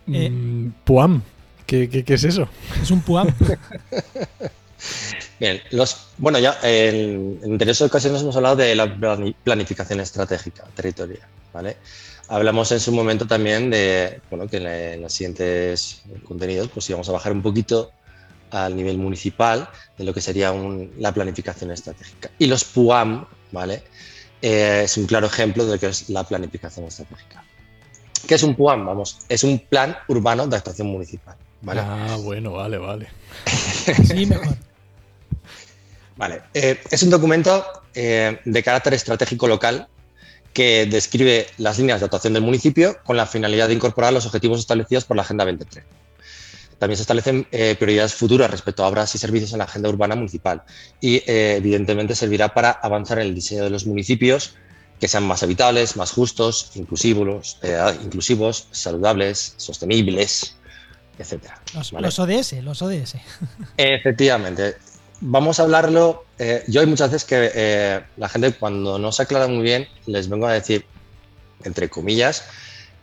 [0.06, 1.24] Mm, Puam,
[1.66, 2.48] ¿Qué, ¿Qué, qué, es eso?
[2.80, 3.28] Es un Puam.
[5.40, 8.96] Bien, los, bueno, ya en, en de ocasiones hemos hablado de la
[9.44, 11.78] planificación estratégica territorial, ¿vale?
[12.28, 17.12] Hablamos en su momento también de, bueno, que en, los siguientes contenidos pues íbamos a
[17.12, 17.92] bajar un poquito
[18.50, 20.54] al nivel municipal de lo que sería
[20.98, 22.32] la planificación estratégica.
[22.40, 23.84] Y los PUAM, ¿vale?
[24.42, 27.44] Eh, es un claro ejemplo de lo que es la planificación estratégica.
[28.26, 28.86] ¿Qué es un PUAM?
[28.86, 31.36] Vamos, es un plan urbano de actuación municipal.
[31.62, 31.82] ¿vale?
[31.84, 33.08] Ah, bueno, vale, vale.
[34.08, 34.56] sí, mejor.
[36.18, 39.88] Vale, eh, es un documento eh, de carácter estratégico local
[40.54, 44.60] que describe las líneas de actuación del municipio con la finalidad de incorporar los objetivos
[44.60, 45.90] establecidos por la Agenda 2030.
[46.80, 50.16] También se establecen eh, prioridades futuras respecto a obras y servicios en la agenda urbana
[50.16, 50.64] municipal
[51.00, 54.56] y evidentemente servirá para avanzar en el diseño de los municipios
[55.00, 57.60] que sean más habitables, más justos, inclusivos,
[58.04, 60.58] inclusivos saludables, sostenibles,
[61.18, 61.44] etc.
[61.74, 63.16] Los, los ODS, los ODS.
[63.78, 64.76] Efectivamente
[65.26, 66.24] vamos a hablarlo.
[66.40, 69.88] Eh, yo hay muchas veces que eh, la gente cuando no se aclara muy bien,
[70.06, 70.86] les vengo a decir,
[71.64, 72.46] entre comillas,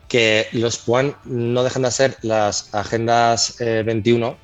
[0.08, 4.36] que los PUAN no dejan de ser las agendas 21 eh,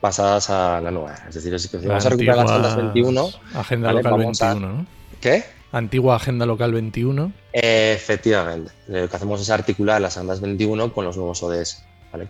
[0.00, 1.18] pasadas a la nueva.
[1.28, 3.30] Es decir, si vamos a recuperar las agendas 21.
[3.54, 4.86] Agenda local 21, ¿no?
[5.20, 5.44] ¿Qué?
[5.72, 7.32] Antigua agenda local 21.
[7.52, 8.72] efectivamente.
[8.86, 11.84] Lo que hacemos es articular las agendas 21 con los nuevos ODS.
[12.12, 12.28] ¿vale?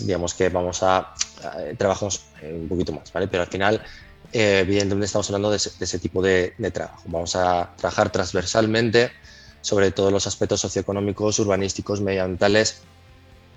[0.00, 1.14] digamos que vamos a,
[1.76, 3.28] trabajamos un poquito más, ¿vale?
[3.28, 3.82] Pero al final,
[4.32, 7.02] eh, evidentemente estamos hablando de ese, tipo de, trabajo.
[7.06, 9.10] Vamos a trabajar transversalmente
[9.62, 12.82] sobre todos los aspectos socioeconómicos, urbanísticos, medioambientales,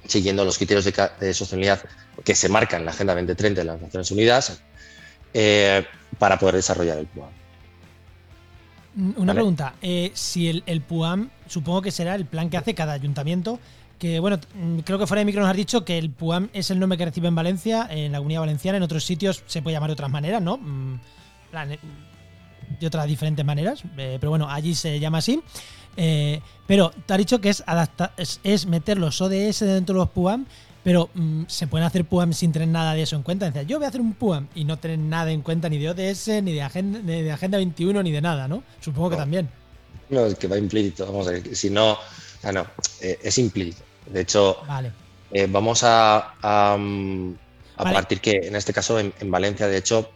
[0.07, 1.83] siguiendo los criterios de, sostenibilidad
[2.23, 4.61] que se marcan en la Agenda 2030 de las Naciones Unidas,
[5.33, 5.85] eh,
[6.17, 7.29] para poder desarrollar el plan.
[8.95, 9.75] Mm, una pregunta.
[9.81, 13.59] Eh, si el, el, PUAM, supongo que será el plan que hace cada ayuntamiento.
[14.01, 16.71] Que bueno, mm, creo que fuera de micro nos has dicho que el PUAM es
[16.71, 19.75] el nombre que recibe en Valencia, en la Comunidad Valenciana, en otros sitios se puede
[19.75, 20.57] llamar de otras maneras, ¿no?
[20.57, 20.99] Mm,
[22.79, 25.39] de otras diferentes maneras, eh, pero bueno, allí se llama así.
[25.97, 30.09] Eh, pero te has dicho que es, adapta es, meter los ODS dentro de los
[30.09, 30.47] PUAM,
[30.83, 33.51] pero mm, se pueden hacer PUAM sin tener nada de eso en cuenta.
[33.51, 35.91] Decir, yo voy a hacer un PUAM y no tener nada en cuenta ni de
[35.91, 38.63] ODS, ni de Agenda, ni de agenda 21, ni de nada, ¿no?
[38.79, 39.47] Supongo que también.
[40.09, 41.05] No, es que va implícito.
[41.05, 41.99] Vamos a ver, si no,
[42.41, 42.65] ah, no,
[43.01, 43.90] eh, es implícito.
[44.07, 44.57] De hecho,
[45.49, 47.35] vamos a, a, mm,
[47.77, 50.11] partir que en este caso en Valencia, de hecho,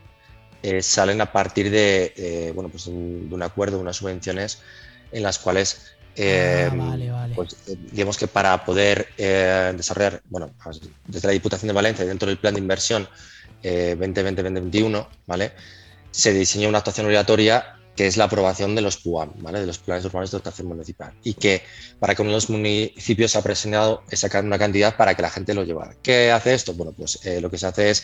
[0.67, 4.63] eh, salen a partir de, eh, bueno, pues de un acuerdo, unas subvenciones
[5.11, 7.55] en las cuales, eh, ah, pues,
[7.91, 12.55] digamos que para poder desarrollar, bueno, pues, desde la Diputación de Valencia, dentro del plan
[12.55, 13.07] de inversión
[13.61, 15.51] 2020-2021, ¿vale?
[16.09, 19.61] se diseñó una actuación obligatoria que es la aprobación de los PUAM, ¿vale?
[19.61, 21.63] de los planes urbanos de dotación municipal, y que
[21.99, 25.63] para que los municipios ha presentado es sacar una cantidad para que la gente lo
[25.63, 25.95] llevara.
[26.01, 26.73] ¿Qué hace esto?
[26.73, 28.03] Bueno, pues lo que se hace es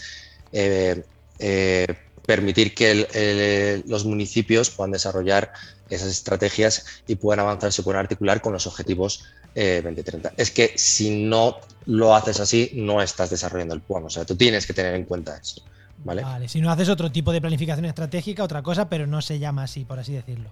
[2.26, 5.52] permitir que los municipios puedan desarrollar
[5.90, 9.26] esas estrategias y puedan avanzar, se puedan articular con los objetivos
[9.56, 10.30] 2030.
[10.30, 14.06] Eh, es que si no lo haces así, no estás desarrollando el plan.
[14.06, 15.62] O sea, tú tienes que tener en cuenta eso.
[16.04, 16.24] ¿Vale?
[16.24, 19.64] vale, si no haces otro tipo de planificación estratégica, otra cosa, pero no se llama
[19.64, 20.50] así, por así decirlo.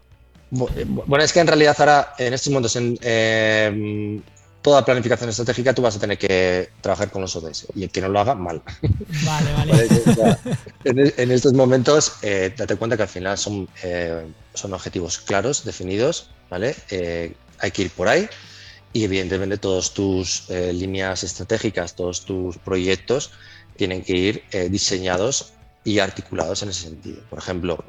[0.51, 4.21] Bueno, es que en realidad ahora, en estos momentos, en, eh,
[4.61, 8.01] toda planificación estratégica tú vas a tener que trabajar con los ODS y el que
[8.01, 8.61] no lo haga, mal.
[9.25, 9.87] Vale, vale.
[10.83, 16.29] en, estos momentos, eh, date cuenta que al final son, eh, son objetivos claros, definidos,
[16.49, 16.75] ¿vale?
[16.89, 18.27] Eh, hay que ir por ahí
[18.93, 23.31] y evidentemente todas tus líneas estratégicas, todos tus proyectos
[23.79, 25.53] tienen que ir diseñados
[25.83, 27.23] y articulados en ese sentido.
[27.31, 27.83] Por ejemplo,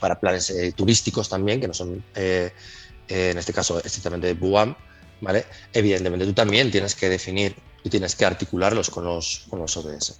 [0.00, 4.74] para planes turísticos también, que no son, en este caso, estrictamente de BUAM,
[5.20, 5.44] ¿vale?
[5.72, 7.54] Evidentemente tú también tienes que definir
[7.84, 10.18] y tienes que articularlos con los, con los ODS.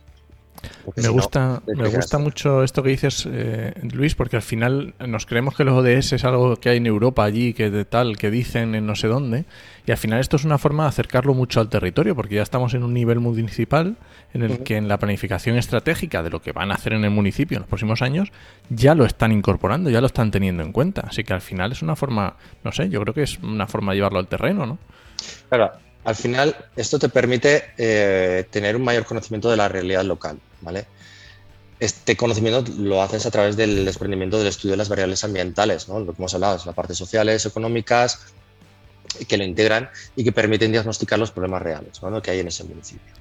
[0.97, 5.57] Me gusta, me gusta mucho esto que dices, eh, Luis, porque al final nos creemos
[5.57, 8.75] que los ODS es algo que hay en Europa allí, que de tal, que dicen
[8.75, 9.45] en no sé dónde,
[9.87, 12.75] y al final esto es una forma de acercarlo mucho al territorio, porque ya estamos
[12.75, 13.97] en un nivel municipal
[14.35, 17.11] en el que en la planificación estratégica de lo que van a hacer en el
[17.11, 18.31] municipio en los próximos años,
[18.71, 21.03] ya lo están incorporando, ya lo están teniendo en cuenta.
[21.03, 23.93] Así que al final es una forma, no sé, yo creo que es una forma
[23.93, 24.79] de llevarlo al terreno, ¿no?
[25.49, 25.73] Claro,
[26.05, 30.87] al final esto te permite eh, tener un mayor conocimiento de la realidad local, ¿vale?
[31.79, 36.01] Este conocimiento lo haces a través del desprendimiento del estudio de las variables ambientales, ¿no?
[36.01, 38.21] Lo que hemos hablado, las partes sociales, económicas,
[39.29, 43.13] que lo integran y que permiten diagnosticar los problemas reales que hay en ese municipio.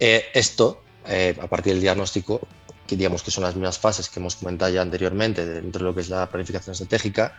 [0.00, 2.40] Eh, esto, eh, a partir del diagnóstico,
[2.86, 5.94] que digamos que son las mismas fases que hemos comentado ya anteriormente dentro de lo
[5.94, 7.36] que es la planificación estratégica,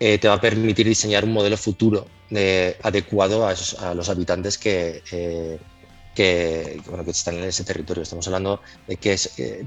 [0.00, 2.06] eh, te va a permitir diseñar un modelo futuro
[2.82, 5.02] adecuado a, los habitantes que,
[6.14, 8.02] que, bueno, que, están en ese territorio.
[8.02, 9.16] Estamos hablando de que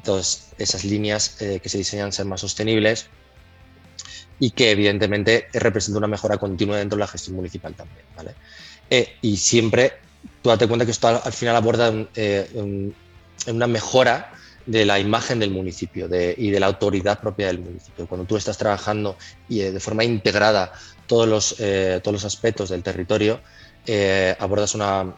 [0.04, 3.08] todas esas líneas que se diseñan sean más sostenibles,
[4.40, 8.06] y que evidentemente representa una mejora continua dentro de la gestión municipal también.
[8.16, 8.36] ¿vale?
[8.90, 9.94] Eh, y siempre,
[10.42, 12.92] tú date cuenta que esto al, final aborda eh,
[13.48, 14.34] una mejora
[14.68, 18.06] de la imagen del municipio y de la autoridad propia del municipio.
[18.06, 19.18] Cuando tú estás trabajando
[19.50, 20.72] y eh, de forma integrada
[21.08, 21.56] todos los,
[22.04, 23.40] todos los aspectos del territorio,
[24.40, 25.16] abordas una,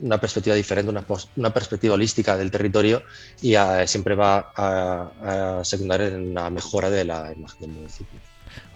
[0.00, 1.04] una, perspectiva diferente, una,
[1.36, 3.04] una, perspectiva holística del territorio
[3.40, 3.54] y
[3.86, 8.27] siempre va a, a secundar en la mejora de la imagen del municipio.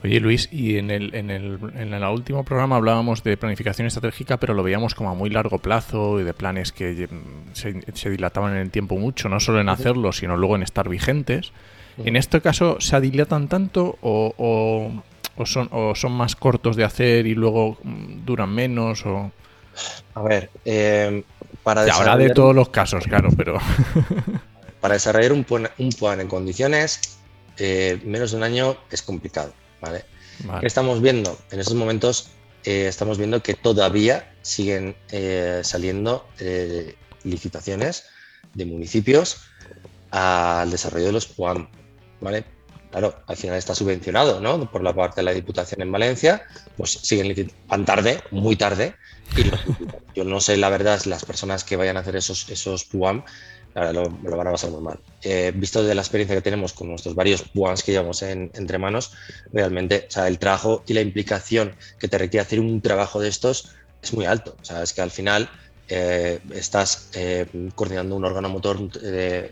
[0.04, 4.36] Oye Luis, y en el, en, el, en el último programa hablábamos de planificación estratégica,
[4.36, 7.08] pero lo veíamos como a muy largo plazo y de planes que
[7.52, 11.52] se, dilataban en el tiempo mucho, no solo en hacerlo, sino luego en estar vigentes.
[11.98, 14.34] ¿En este caso se dilatan tanto o,
[15.36, 19.06] o, son, o son más cortos de hacer y luego mm, duran menos?
[19.06, 19.30] O...
[20.14, 21.22] A ver, eh,
[21.62, 22.12] para desarrollar...
[22.14, 23.58] Ahora de todos los casos, claro, pero...
[24.80, 27.18] para desarrollar un plan, un plan en condiciones,
[27.58, 29.52] eh, menos de un año es complicado.
[29.82, 30.04] ¿Vale?
[30.60, 31.38] ¿Qué estamos viendo?
[31.50, 32.30] En estos momentos
[32.64, 38.06] eh, estamos viendo que todavía siguen eh, saliendo eh, licitaciones
[38.54, 39.42] de municipios
[40.10, 41.68] al desarrollo de los PUAM,
[42.20, 42.44] ¿vale?
[42.90, 44.70] Claro, al final está subvencionado, ¿no?
[44.70, 46.42] Por la parte de la Diputación en Valencia,
[46.76, 48.94] pues siguen van tarde, muy tarde,
[49.36, 49.44] y
[50.14, 53.24] yo no sé la verdad las personas que vayan a hacer esos, esos PUAM
[53.74, 54.98] lo, lo, van a pasar muy mal.
[55.22, 59.12] Eh, visto de la experiencia que tenemos con nuestros varios ones que llevamos entre manos,
[59.52, 63.28] realmente, o sea, el trabajo y la implicación que te requiere hacer un trabajo de
[63.28, 63.70] estos
[64.02, 64.56] es muy alto.
[64.60, 65.48] O sea, es que al final
[65.88, 68.90] eh, estás eh, coordinando un órgano motor, un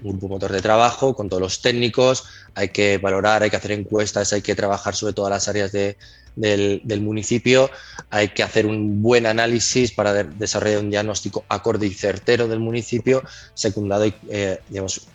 [0.03, 2.25] grupo motor de trabajo con todos los técnicos,
[2.55, 7.01] hay que valorar, hay que hacer encuestas, hay que trabajar sobre todas las áreas del,
[7.01, 7.71] municipio,
[8.11, 13.23] hay que hacer un buen análisis para desarrollar un diagnóstico acorde y certero del municipio,
[13.55, 14.15] secundado y
[14.69, 15.09] digamos,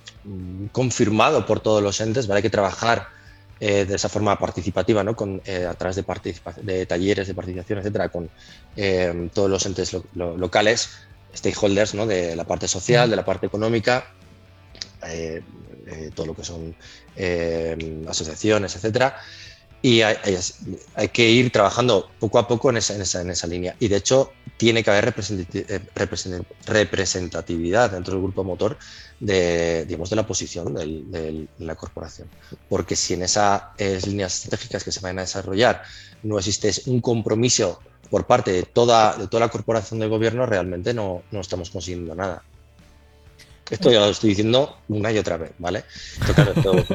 [0.71, 2.39] confirmado por todos los entes, ¿vale?
[2.39, 3.14] hay que trabajar
[3.59, 5.15] eh, de esa forma participativa, ¿no?
[5.15, 6.03] con, eh, a través de,
[6.61, 8.29] de, talleres de participación, etcétera, con
[8.75, 10.89] eh, todos los entes locales,
[11.33, 12.05] stakeholders ¿no?
[12.05, 14.07] de la parte social, de la parte económica,
[16.15, 16.75] todo lo que son
[18.09, 19.15] asociaciones, etcétera.
[19.81, 20.17] Y hay,
[21.13, 23.75] que ir trabajando poco a poco en esa, en esa, línea.
[23.79, 25.13] Y de hecho, tiene que haber
[26.65, 28.77] representatividad dentro del grupo motor
[29.19, 32.27] de, digamos, de la posición de la corporación.
[32.69, 33.63] Porque si en esas
[34.05, 35.83] líneas estratégicas que se van a desarrollar
[36.23, 40.93] no existe un compromiso por parte de toda, de toda la corporación del gobierno, realmente
[40.93, 42.43] no, no estamos consiguiendo nada.
[43.69, 45.83] Esto ya lo estoy diciendo una y otra vez, ¿vale?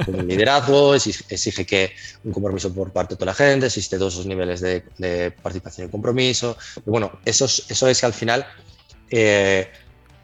[0.07, 1.93] Un liderazgo, exige, que
[2.23, 5.91] un compromiso por parte de toda la gente, existe todos esos niveles de, participación y
[5.91, 6.57] compromiso.
[6.77, 8.47] Y bueno, eso es, eso es que al final
[9.11, 9.69] eh,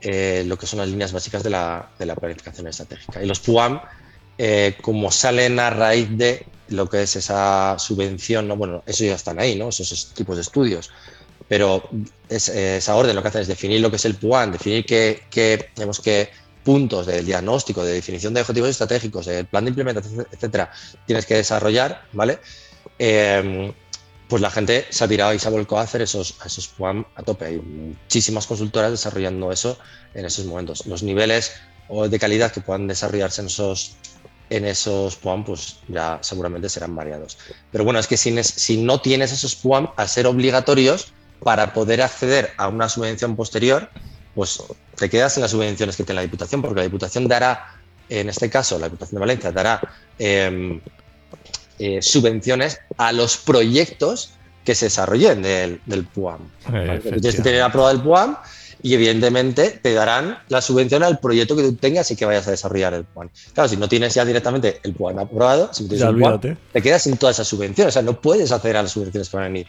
[0.01, 3.23] eh, lo que son las líneas básicas de la, de la planificación estratégica.
[3.23, 3.81] Y los PUAM,
[4.39, 8.57] eh, como salen a raíz de lo que es esa subvención, ¿no?
[8.57, 9.69] bueno, eso ya están ahí, ¿no?
[9.69, 10.91] esos, tipos de estudios,
[11.49, 11.89] pero
[12.29, 15.71] esa orden lo que hace es definir lo que es el PUAM, definir qué, qué,
[15.75, 16.29] tenemos que
[16.65, 20.73] puntos del diagnóstico, de definición de objetivos estratégicos, del plan de implementación, etcétera,
[21.07, 22.41] tienes que desarrollar, ¿vale?
[22.99, 23.73] Eh,
[24.29, 26.75] pues la gente se ha tirado y se ha volcado a hacer esos, esos
[27.15, 27.47] a tope.
[27.47, 29.79] Hay muchísimas consultoras desarrollando eso
[30.15, 30.87] en esos momentos.
[30.87, 31.53] Los niveles
[32.09, 33.97] de calidad que puedan desarrollarse en esos,
[34.51, 37.39] en esos PUAM, pues ya seguramente serán variados.
[37.71, 42.53] Pero bueno, es que si, no tienes esos PUAM, al ser obligatorios, para poder acceder
[42.57, 43.91] a una subvención posterior,
[44.35, 44.63] pues
[44.97, 47.77] te quedas en las subvenciones que tiene la Diputación, porque la Diputación dará,
[48.09, 49.81] en este caso, la Diputación de Valencia dará
[50.19, 50.81] em,
[51.79, 54.31] eh, subvenciones a los proyectos
[54.65, 56.41] que se desarrollen del, del PUAM.
[56.67, 58.37] Tienes que tener aprobado el PUAM
[58.83, 62.51] y evidentemente te darán la subvención al proyecto que tú tengas y que vayas a
[62.51, 63.29] desarrollar el PUAM.
[63.55, 66.41] Claro, si no tienes ya directamente el PUAM aprobado, si tienes el PUAM,
[66.73, 67.93] te quedas sin todas esas subvenciones.
[67.93, 69.67] O sea, no puedes acceder a las subvenciones que van a venir.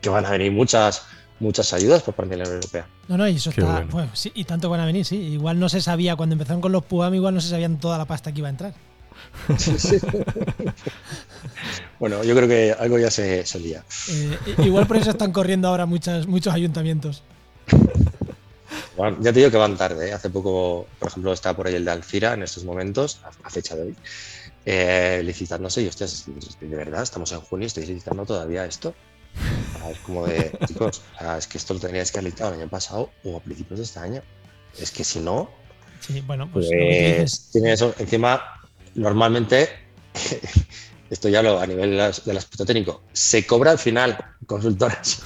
[0.00, 1.02] Que van a venir muchas,
[1.40, 2.86] muchas ayudas por parte de la Unión Europea.
[3.08, 3.86] No, no, y eso está.
[3.90, 4.10] Bueno.
[4.12, 5.16] sí, y tanto van a venir, sí.
[5.16, 8.04] Igual no se sabía, cuando empezaron con los PUAM, igual no se sabían toda la
[8.04, 8.74] pasta que iba a entrar.
[12.00, 13.84] bueno, yo creo que algo ya se solía.
[14.10, 17.22] Eh, igual por eso están corriendo ahora muchas, muchos ayuntamientos.
[19.20, 20.08] ya te digo que van tarde.
[20.08, 20.12] ¿eh?
[20.12, 23.76] Hace poco, por ejemplo, está por ahí el de Alcira en estos momentos, a, fecha
[23.76, 23.96] de hoy,
[24.64, 25.82] eh, licitándose.
[25.82, 26.26] Y hostias,
[26.60, 28.94] de verdad, estamos en junio y estoy licitando todavía esto.
[29.90, 31.02] Es como de, chicos,
[31.38, 33.84] es que esto lo tendríais que haber licitado el año pasado o a principios de
[33.84, 34.22] este año.
[34.78, 35.50] Es que si no,
[36.00, 36.68] Sí, bueno, pues.
[36.68, 37.94] pues tiene eso.
[37.98, 38.42] Encima,
[38.94, 39.68] normalmente,
[41.10, 45.22] esto ya lo a nivel del aspecto técnico, se cobra al final, consultoras.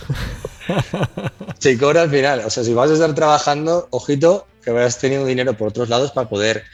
[1.59, 2.41] se cobra al final.
[2.45, 6.13] O sea, si vas a estar trabajando, ojito, que vayas teniendo dinero por otros lados
[6.13, 6.65] para poder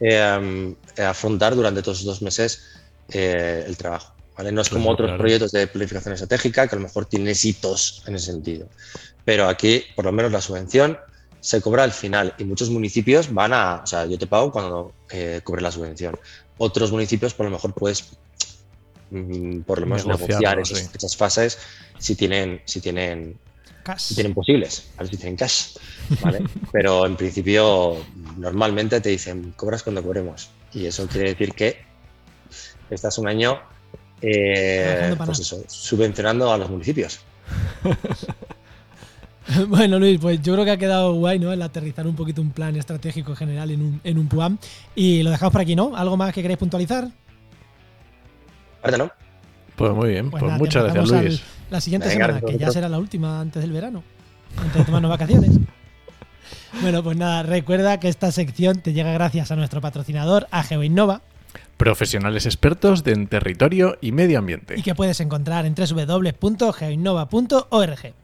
[0.00, 2.62] eh, afrontar durante todos esos dos meses
[3.08, 4.14] eh, el trabajo.
[4.36, 4.52] ¿vale?
[4.52, 8.14] No es como otros proyectos de planificación estratégica que a lo mejor tienes hitos en
[8.14, 8.68] ese sentido.
[9.24, 10.98] Pero aquí, por lo menos, la subvención
[11.40, 14.92] se cobra al final y muchos municipios van a, o sea, yo te pago cuando
[15.10, 16.18] eh, cobre la subvención.
[16.58, 18.04] Otros municipios por lo mejor puedes
[19.12, 21.58] mm, por lo menos negociar esas, fases
[21.98, 23.38] si tienen, si tienen,
[23.96, 25.76] si tienen posibles, si tienen cash,
[26.20, 26.40] ¿vale?
[26.72, 28.04] Pero en principio
[28.36, 31.76] normalmente te dicen cobras cuando cobremos y eso quiere decir que
[32.90, 33.60] estás un año
[34.20, 37.20] eh, pues eso, subvencionando a los municipios.
[39.68, 41.52] Bueno, Luis, pues yo creo que ha quedado guay, ¿no?
[41.52, 44.58] El aterrizar un poquito un plan estratégico general en un, en un PUAM.
[44.94, 45.96] Y lo dejamos por aquí, ¿no?
[45.96, 47.08] ¿Algo más que queréis puntualizar?
[48.98, 49.10] No.
[49.76, 51.42] Pues muy bien, pues, pues muchas gracias, Luis.
[51.70, 54.02] la siguiente semana, que ya será la última antes del verano,
[54.56, 55.58] antes de tomarnos vacaciones.
[56.82, 61.22] bueno, pues nada, recuerda que esta sección te llega gracias a nuestro patrocinador, a GeoInnova.
[61.76, 64.78] Profesionales expertos en territorio y medio ambiente.
[64.78, 68.14] Y que puedes encontrar en www.geoinnova.org.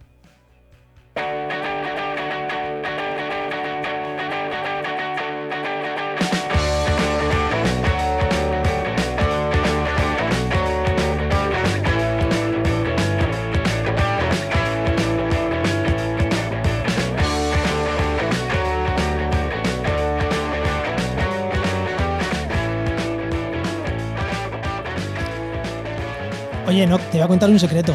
[26.69, 27.95] Oye, no, te voy a contar un secreto.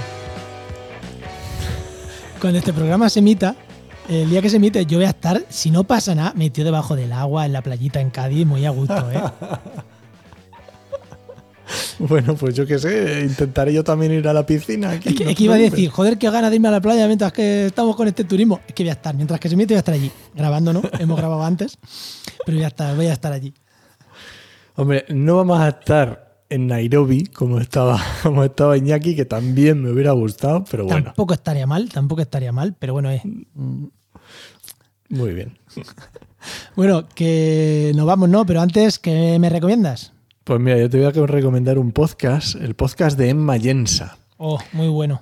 [2.41, 3.55] Cuando este programa se emita,
[4.09, 6.95] El día que se emite, yo voy a estar, si no pasa nada, metido debajo
[6.95, 9.21] del agua en la playita en Cádiz, muy a gusto, ¿eh?
[11.99, 14.89] Bueno, pues yo qué sé, intentaré yo también ir a la piscina.
[14.89, 16.71] Aquí, es, que, no es que iba a decir, joder, qué ganas de irme a
[16.71, 18.59] la playa mientras que estamos con este turismo.
[18.67, 20.81] Es que voy a estar, mientras que se emite, voy a estar allí, grabando, ¿no?
[20.99, 21.77] Hemos grabado antes,
[22.45, 23.53] pero voy a estar, voy a estar allí.
[24.75, 29.91] Hombre, no vamos a estar en Nairobi como estaba, como estaba Iñaki, que también me
[29.91, 33.21] hubiera gustado, pero bueno, Tampoco estaría mal, tampoco estaría mal, pero bueno, eh.
[35.09, 35.57] muy bien.
[36.75, 38.45] Bueno, que nos vamos, ¿no?
[38.45, 40.11] Pero antes, ¿qué me recomiendas?
[40.43, 44.17] Pues mira, yo te voy a recomendar un podcast, el podcast de Emma Yensa.
[44.37, 45.21] Oh, muy bueno.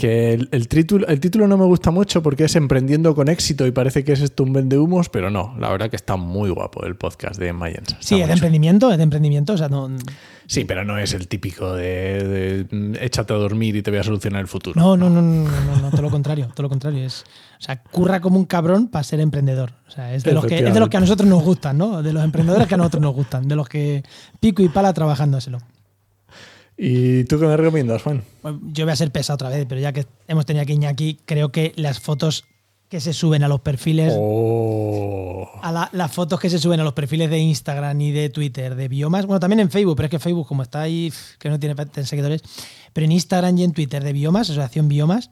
[0.00, 3.66] Que el, el título, el título no me gusta mucho porque es Emprendiendo con éxito
[3.66, 6.48] y parece que es esto un vende humos, pero no, la verdad que está muy
[6.48, 7.50] guapo el podcast de.
[7.50, 9.90] Está Sí, es de emprendimiento, es de emprendimiento, o sea, no,
[10.46, 14.00] Sí, pero no es el típico de, de, mm, échate a dormir y te voy
[14.00, 14.80] a solucionar el futuro.
[14.80, 17.04] no, no, no, no, no, no, no, todo lo contrario, todo lo contrario.
[17.04, 17.24] Es,
[17.58, 19.74] o sea, curra como un cabrón para ser emprendedor.
[19.86, 22.02] O sea, es de, los que, es de los que a nosotros nos gustan, ¿no?
[22.02, 24.02] De los emprendedores que a nosotros nos gustan, de los que
[24.40, 25.58] pico y pala trabajándoselo.
[26.82, 28.22] ¿Y tú qué me recomiendas, Juan?
[28.42, 31.18] Bueno, Yo voy a ser pesa otra vez, pero ya que hemos tenido aquí Iñaki,
[31.26, 32.44] creo que las fotos
[32.88, 35.46] que se suben a los perfiles Oh.
[35.62, 38.74] a la- las fotos que se suben a los perfiles de Instagram y de Twitter
[38.74, 41.60] de biomas, bueno, también en Facebook, pero es que Facebook, como está ahí, que no
[41.60, 42.42] tiene seguidores,
[42.94, 45.30] pero en Instagram y en Twitter de biomas, Asociación Biomas,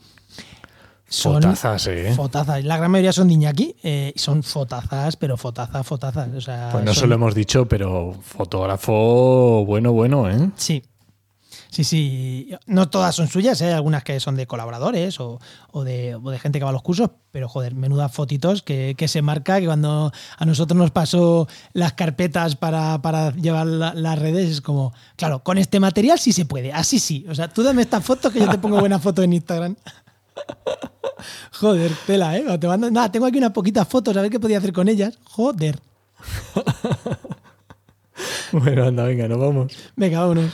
[1.08, 2.12] son Fotazas, ¿eh?
[2.14, 2.62] fotazas.
[2.64, 6.28] La gran mayoría son de Iñaki, eh, son fotazas, pero fotazas, fotazas.
[6.36, 10.50] O sea, Pues no se son- lo hemos dicho, pero fotógrafo bueno, bueno, ¿eh?
[10.56, 10.82] Sí.
[11.70, 12.50] Sí, sí.
[12.66, 13.66] No todas son suyas, ¿eh?
[13.66, 15.38] hay algunas que son de colaboradores o,
[15.70, 18.94] o de, o de gente que va a los cursos, pero joder, menudas fotitos que,
[18.96, 23.92] que se marca, que cuando a nosotros nos pasó las carpetas para, para llevar la-
[23.94, 27.26] las redes, es como, claro, con este material sí se puede, así sí.
[27.28, 29.76] O sea, tú dame estas fotos que yo te pongo buenas fotos en Instagram.
[31.60, 32.44] Joder, tela, ¿eh?
[32.58, 35.18] Te mando, nada, tengo aquí unas poquitas fotos, a ver qué podía hacer con ellas.
[35.24, 35.78] Joder.
[38.50, 39.72] Bueno, anda, venga, nos vamos.
[39.94, 40.52] Venga, vámonos.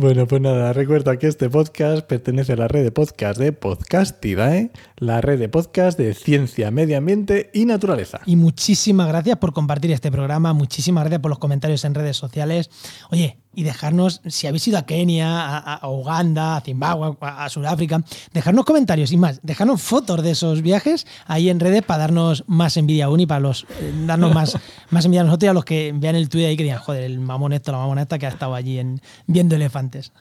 [0.00, 4.70] Bueno, pues nada, recuerda que este podcast pertenece a la red de podcast de Podcastidae,
[4.96, 8.20] la red de podcast de ciencia, medio ambiente y naturaleza.
[8.24, 12.70] Y muchísimas gracias por compartir este programa, muchísimas gracias por los comentarios en redes sociales.
[13.10, 17.48] Oye, y dejarnos, si habéis ido a Kenia, a, a Uganda, a Zimbabue, a, a
[17.48, 22.44] Sudáfrica, dejarnos comentarios y más, dejarnos fotos de esos viajes ahí en redes para darnos
[22.46, 24.56] más envidia aún y para los eh, darnos más,
[24.90, 27.02] más envidia a nosotros y a los que vean el tuit ahí que digan, joder,
[27.02, 30.12] el mamón esto, la mamona esta que ha estado allí en, viendo elefantes.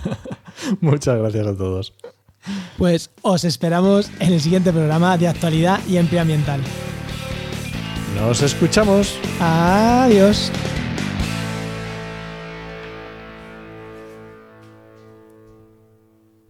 [0.80, 1.94] Muchas gracias a todos.
[2.78, 6.60] Pues os esperamos en el siguiente programa de actualidad y empleo ambiental.
[8.16, 9.16] Nos escuchamos.
[9.38, 10.50] Adiós.